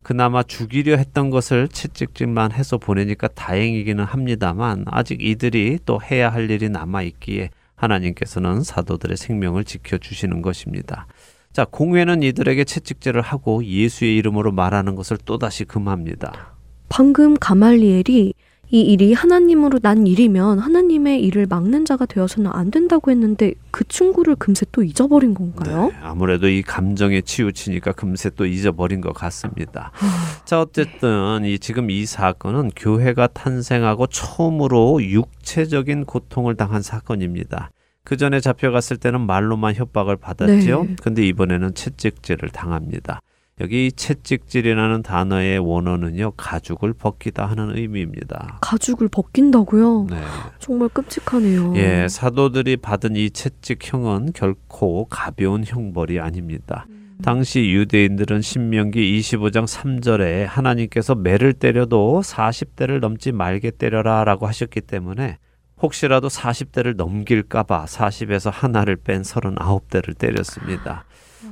[0.03, 6.69] 그나마 죽이려 했던 것을 채찍질만 해서 보내니까 다행이기는 합니다만 아직 이들이 또 해야 할 일이
[6.69, 11.07] 남아 있기에 하나님께서는 사도들의 생명을 지켜 주시는 것입니다.
[11.53, 16.55] 자, 공회는 이들에게 채찍질을 하고 예수의 이름으로 말하는 것을 또다시 금합니다.
[16.89, 18.35] 방금 가말리엘이
[18.73, 24.37] 이 일이 하나님으로 난 일이면 하나님의 일을 막는 자가 되어서는 안 된다고 했는데 그 친구를
[24.37, 25.89] 금세 또 잊어버린 건가요?
[25.89, 29.91] 네, 아무래도 이 감정에 치우치니까 금세 또 잊어버린 것 같습니다.
[30.45, 37.71] 자, 어쨌든 이 지금 이 사건은 교회가 탄생하고 처음으로 육체적인 고통을 당한 사건입니다.
[38.05, 40.85] 그 전에 잡혀갔을 때는 말로만 협박을 받았죠.
[40.85, 40.97] 네.
[41.03, 43.21] 근데 이번에는 채찍질을 당합니다.
[43.61, 48.59] 여기 채찍질이라는 단어의 원어는요 가죽을 벗기다 하는 의미입니다.
[48.63, 50.07] 가죽을 벗긴다고요?
[50.09, 50.17] 네.
[50.59, 51.77] 정말 끔찍하네요.
[51.77, 56.87] 예, 사도들이 받은 이 채찍형은 결코 가벼운 형벌이 아닙니다.
[57.23, 65.37] 당시 유대인들은 신명기 25장 3절에 하나님께서 매를 때려도 40대를 넘지 말게 때려라 라고 하셨기 때문에
[65.83, 71.05] 혹시라도 40대를 넘길까봐 40에서 하나를 뺀 39대를 때렸습니다.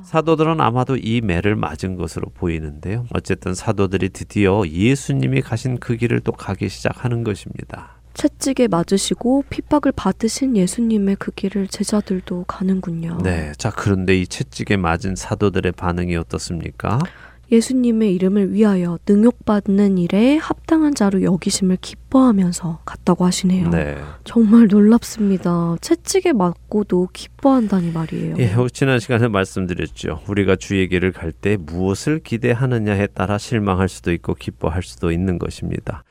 [0.04, 3.06] 사도들은 아마도 이 매를 맞은 것으로 보이는데요.
[3.14, 7.98] 어쨌든 사도들이 드디어 예수님이 가신 그 길을 또 가기 시작하는 것입니다.
[8.14, 13.18] 채찍에 맞으시고 핍박을 받으신 예수님의 그 길을 제자들도 가는군요.
[13.22, 13.52] 네.
[13.56, 16.98] 자, 그런데 이 채찍에 맞은 사도들의 반응이 어떻습니까?
[17.50, 23.70] 예수님의 이름을 위하여 능욕받는 일에 합당한 자로 여기심을 기뻐하면서 갔다고 하시네요.
[23.70, 23.96] 네.
[24.24, 25.76] 정말 놀랍습니다.
[25.80, 28.34] 채찍에 맞고도 기뻐한다니 말이에요.
[28.38, 30.20] 예, 지난 시간에 말씀드렸죠.
[30.28, 36.02] 우리가 주의 길을 갈 때 무엇을 기대하느냐에 따라 실망할 수도 있고 기뻐할 수도 있는 것입니다.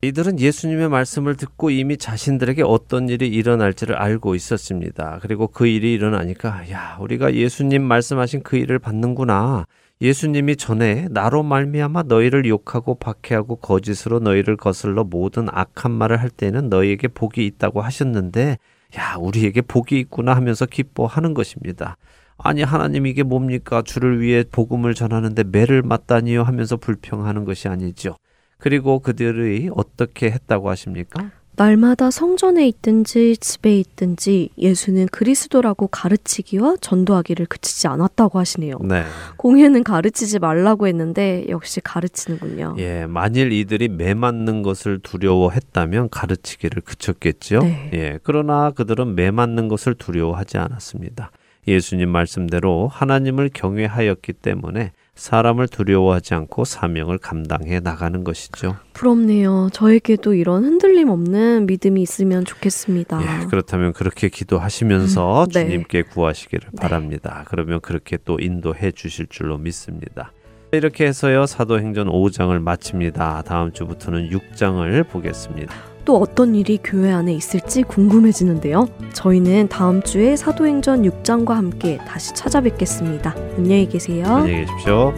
[0.00, 5.20] 이들은 예수님의 말씀을 듣고 이미 자신들에게 어떤 일이 일어날지를 알고 있었습니다.
[5.22, 9.66] 그리고 그 일이 일어나니까 야, 우리가 예수님 말씀하신 그 일을 받는구나.
[10.02, 16.68] 예수님이 전에 나로 말미암아 너희를 욕하고 박해하고 거짓으로 너희를 거슬러 모든 악한 말을 할 때는
[16.68, 18.58] 너희에게 복이 있다고 하셨는데
[18.98, 21.96] 야, 우리에게 복이 있구나 하면서 기뻐하는 것입니다.
[22.36, 23.82] 아니 하나님 이게 뭡니까?
[23.82, 28.16] 주를 위해 복음을 전하는데 매를 맞다니요 하면서 불평하는 것이 아니죠.
[28.58, 31.30] 그리고 그들이 어떻게 했다고 하십니까?
[31.54, 38.78] 날마다 성전에 있든지 집에 있든지 예수는 그리스도라고 가르치기와 전도하기를 그치지 않았다고 하시네요.
[38.82, 39.04] 네.
[39.36, 42.76] 공예는 가르치지 말라고 했는데 역시 가르치는군요.
[42.78, 47.60] 예, 만일 이들이 매 맞는 것을 두려워했다면 가르치기를 그쳤겠죠.
[47.60, 47.90] 네.
[47.92, 51.30] 예, 그러나 그들은 매 맞는 것을 두려워하지 않았습니다.
[51.68, 58.76] 예수님 말씀대로 하나님을 경외하였기 때문에 사람을 두려워하지 않고 사명을 감당해 나가는 것이죠.
[58.94, 59.68] 부럽네요.
[59.72, 63.20] 저에게도 이런 흔들림 없는 믿음이 있으면 좋겠습니다.
[63.22, 65.64] 예, 그렇다면 그렇게 기도하시면서 음, 네.
[65.64, 67.44] 주님께 구하시기를 바랍니다.
[67.48, 70.32] 그러면 그렇게 또 인도해 주실 줄로 믿습니다.
[70.72, 73.42] 이렇게 해서요 사도행전 5장을 마칩니다.
[73.42, 75.91] 다음 주부터는 6장을 보겠습니다.
[76.04, 78.88] 또 어떤 일이 교회 안에 있을지 궁금해지는데요.
[79.12, 83.34] 저희는 다음 주에 사도행전 6장과 함께 다시 찾아뵙겠습니다.
[83.56, 84.26] 안녕히 계세요.
[84.26, 85.12] 안녕히 계십시오.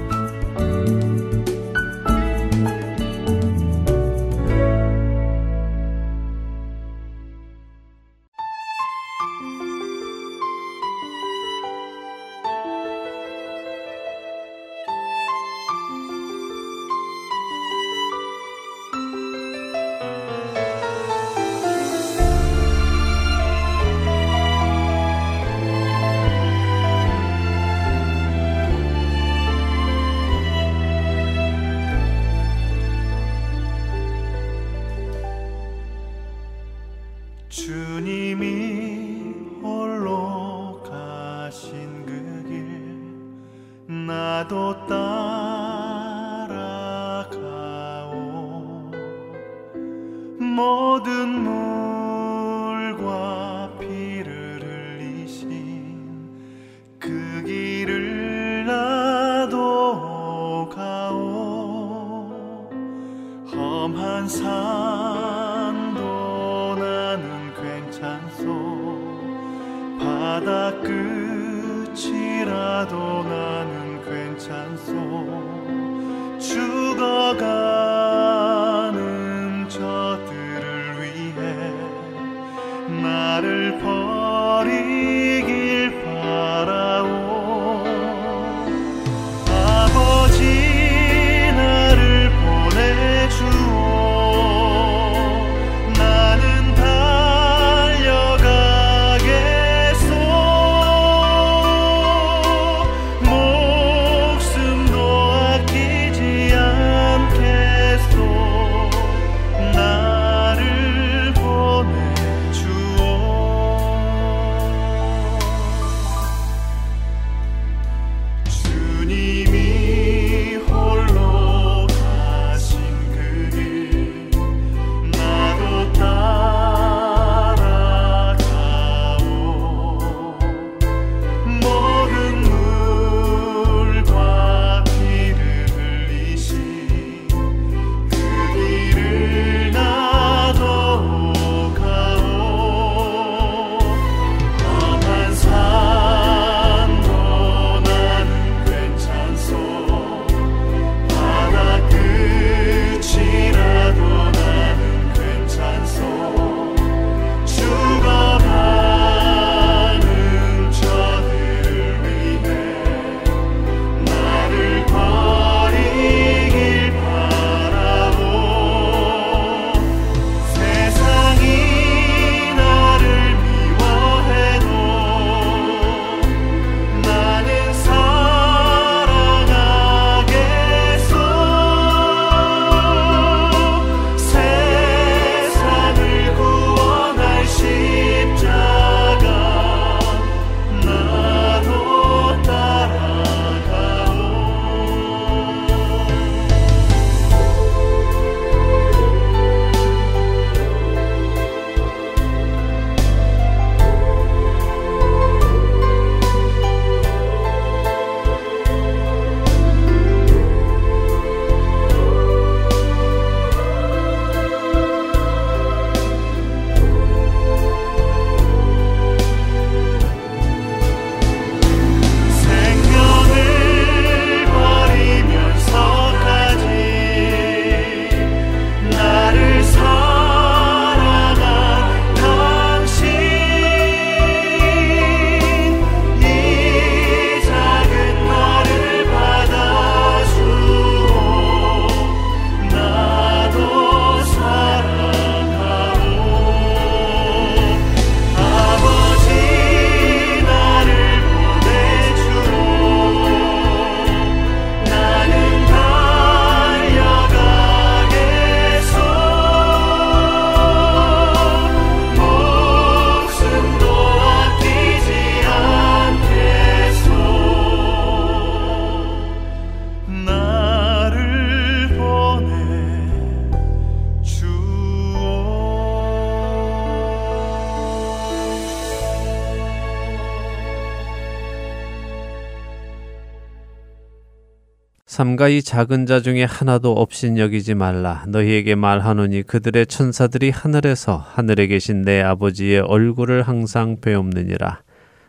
[285.15, 288.25] 삼가 이 작은 자 중에 하나도 없인 여기지 말라.
[288.27, 294.83] 너희에게 말하노니 그들의 천사들이 하늘에서 하늘에 계신 내 아버지의 얼굴을 항상 배움느니라.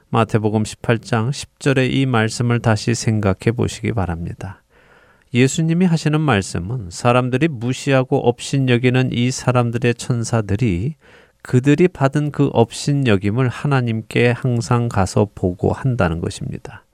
[0.10, 4.64] 마태복음 18장 10절의 이 말씀을 다시 생각해 보시기 바랍니다.
[5.36, 10.96] 예수님이 하시는 말씀은 사람들이 무시하고 업신 여기는 이 사람들의 천사들이
[11.44, 16.85] 그들이 받은 그 업신 여김을 하나님께 항상 가서 보고 한다는 것입니다.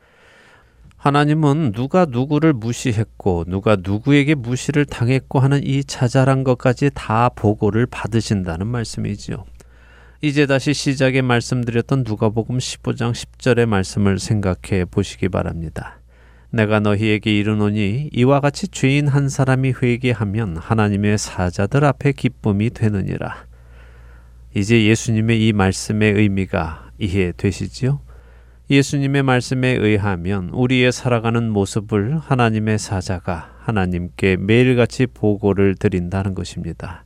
[1.02, 8.68] 하나님은 누가 누구를 무시했고 누가 누구에게 무시를 당했고 하는 이 자잘한 것까지 다 보고를 받으신다는
[8.68, 9.46] 말씀이지요.
[10.22, 15.98] 이제 다시 시작에 말씀드렸던 누가복음 15장 10절의 말씀을 생각해 보시기 바랍니다.
[16.52, 23.48] 내가 너희에게 이르노니 이와 같이 죄인 한 사람이 회개하면 하나님의 사자들 앞에 기쁨이 되느니라.
[24.54, 28.11] 이제 예수님의 이 말씀의 의미가 이해되시지요?
[28.72, 37.04] 예수님의 말씀에 의하면 우리의 살아가는 모습을 하나님의 사자가 하나님께 매일같이 보고를 드린다는 것입니다.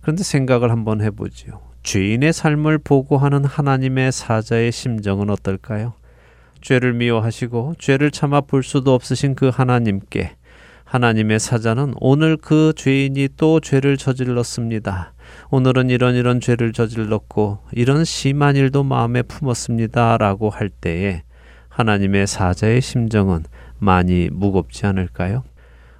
[0.00, 1.60] 그런데 생각을 한번 해보지요.
[1.84, 5.94] 죄인의 삶을 보고하는 하나님의 사자의 심정은 어떨까요?
[6.62, 10.32] 죄를 미워하시고 죄를 참아 볼 수도 없으신 그 하나님께
[10.88, 15.12] 하나님의 사자는 오늘 그 죄인이 또 죄를 저질렀습니다.
[15.50, 20.16] 오늘은 이런 이런 죄를 저질렀고 이런 심한 일도 마음에 품었습니다.
[20.16, 21.24] 라고 할 때에
[21.68, 23.44] 하나님의 사자의 심정은
[23.78, 25.44] 많이 무겁지 않을까요?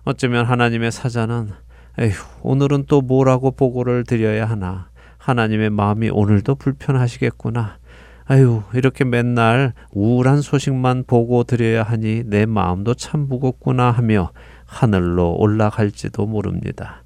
[0.04, 1.50] 어쩌면 하나님의 사자는
[1.98, 4.88] 에휴, 오늘은 또 뭐라고 보고를 드려야 하나.
[5.18, 7.76] 하나님의 마음이 오늘도 불편하시겠구나.
[8.24, 14.32] 아유, 이렇게 맨날 우울한 소식만 보고 드려야 하니 내 마음도 참 무겁구나 하며
[14.68, 17.02] 하늘로 올라갈지도 모릅니다.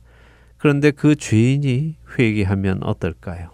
[0.58, 3.50] 그런데 그 죄인이 회개하면 어떨까요?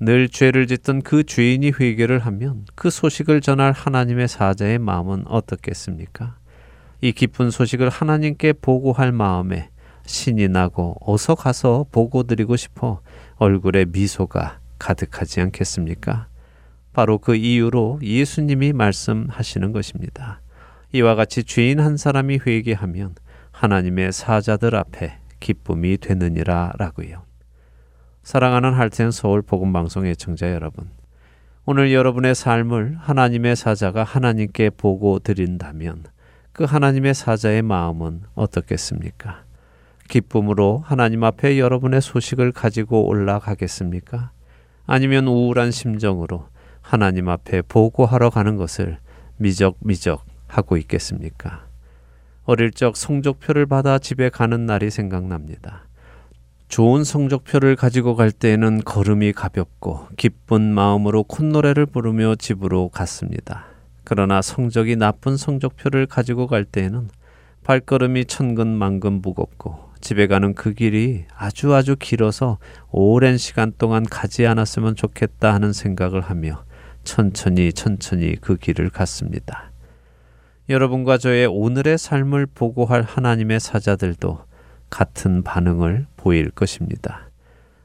[0.00, 6.36] 늘 죄를 짓던 그 죄인이 회개를 하면 그 소식을 전할 하나님의 사자의 마음은 어떻겠습니까?
[7.00, 9.68] 이 기쁜 소식을 하나님께 보고할 마음에
[10.06, 13.00] 신이 나고 어서 가서 보고 드리고 싶어
[13.36, 16.26] 얼굴에 미소가 가득하지 않겠습니까?
[16.92, 20.40] 바로 그 이유로 예수님이 말씀하시는 것입니다.
[20.92, 23.14] 이와 같이 죄인 한 사람이 회개하면
[23.62, 27.22] 하나님의 사자들 앞에 기쁨이 되느니라 라고요.
[28.24, 30.90] 사랑하는 할텐 서울 복음 방송 애청자 여러분.
[31.64, 36.06] 오늘 여러분의 삶을 하나님의 사자가 하나님께 보고 드린다면
[36.52, 39.44] 그 하나님의 사자의 마음은 어떻겠습니까?
[40.08, 44.32] 기쁨으로 하나님 앞에 여러분의 소식을 가지고 올라가겠습니까?
[44.86, 46.48] 아니면 우울한 심정으로
[46.80, 48.98] 하나님 앞에 보고하러 가는 것을
[49.36, 51.71] 미적미적 하고 있겠습니까?
[52.44, 55.84] 어릴 적 성적표를 받아 집에 가는 날이 생각납니다.
[56.68, 63.66] 좋은 성적표를 가지고 갈 때에는 걸음이 가볍고 기쁜 마음으로 콧노래를 부르며 집으로 갔습니다.
[64.04, 67.10] 그러나 성적이 나쁜 성적표를 가지고 갈 때에는
[67.64, 72.58] 발걸음이 천근만근 무겁고 집에 가는 그 길이 아주 아주 길어서
[72.90, 76.64] 오랜 시간 동안 가지 않았으면 좋겠다 하는 생각을 하며
[77.04, 79.71] 천천히 천천히 그 길을 갔습니다.
[80.72, 84.38] 여러분과 저의 오늘의 삶을 보고할 하나님의 사자들도
[84.88, 87.28] 같은 반응을 보일 것입니다.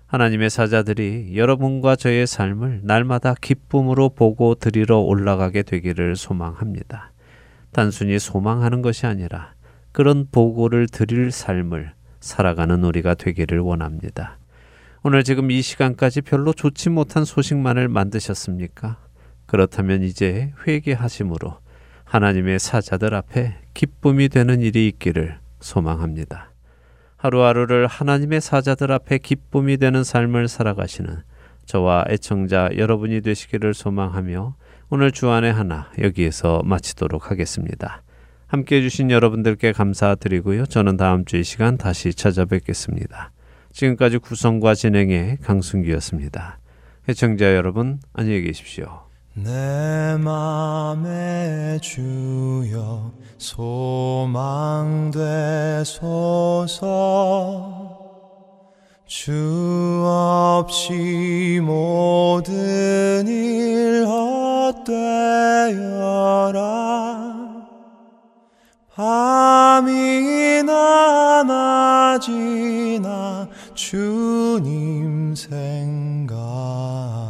[0.06, 7.12] 하나님의 사자들이 여러분과 저의 삶을 날마다 기쁨으로 보고 드리러 올라가게 되기를 소망합니다.
[7.74, 9.52] 단순히 소망하는 것이 아니라
[9.92, 14.38] 그런 보고를 드릴 삶을 살아가는 우리가 되기를 원합니다.
[15.04, 18.98] 오늘 지금 이 시간까지 별로 좋지 못한 소식만을 만드셨습니까?
[19.46, 21.67] 그렇다면 이제 회개하심으로
[22.08, 26.52] 하나님의 사자들 앞에 기쁨이 되는 일이 있기를 소망합니다.
[27.18, 31.18] 하루하루를 하나님의 사자들 앞에 기쁨이 되는 삶을 살아가시는
[31.66, 34.56] 저와 애청자 여러분이 되시기를 소망하며
[34.90, 38.04] 오늘 주안의 하나 여기에서 마치도록 하겠습니다.
[38.48, 40.66] 함께 해주신 여러분들께 감사드리고요.
[40.68, 43.32] 저는 다음 주 이 시간 다시 찾아뵙겠습니다.
[43.74, 46.60] 지금까지 구성과 진행의 강순기였습니다.
[47.10, 49.07] 애청자 여러분 안녕히 계십시오.
[49.44, 55.14] 내 맘에 주여 소망되소서.
[59.06, 64.08] 주 없이 모든 일
[64.76, 66.58] 헛되어라.
[68.96, 70.74] 밤이나
[71.44, 77.27] 낮이나 주님 생각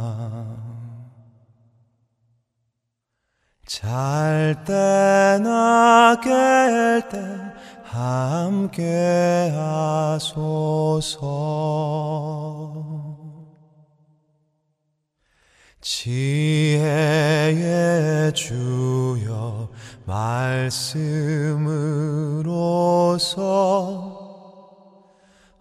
[3.80, 7.16] 잘 때나 깰 때
[7.84, 11.28] 함께 하소서.
[15.80, 16.72] 지혜의
[18.34, 19.68] 주여
[20.06, 21.78] 말씀으로
[23.18, 24.18] 주옵소서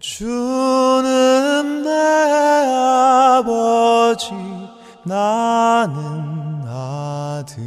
[0.00, 1.90] 주는 내
[3.38, 4.32] 아버지
[5.04, 7.62] 나는 아들.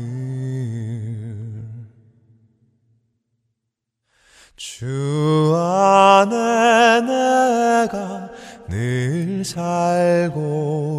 [4.55, 8.29] 주 안에 내가
[8.67, 10.92] 늘 살고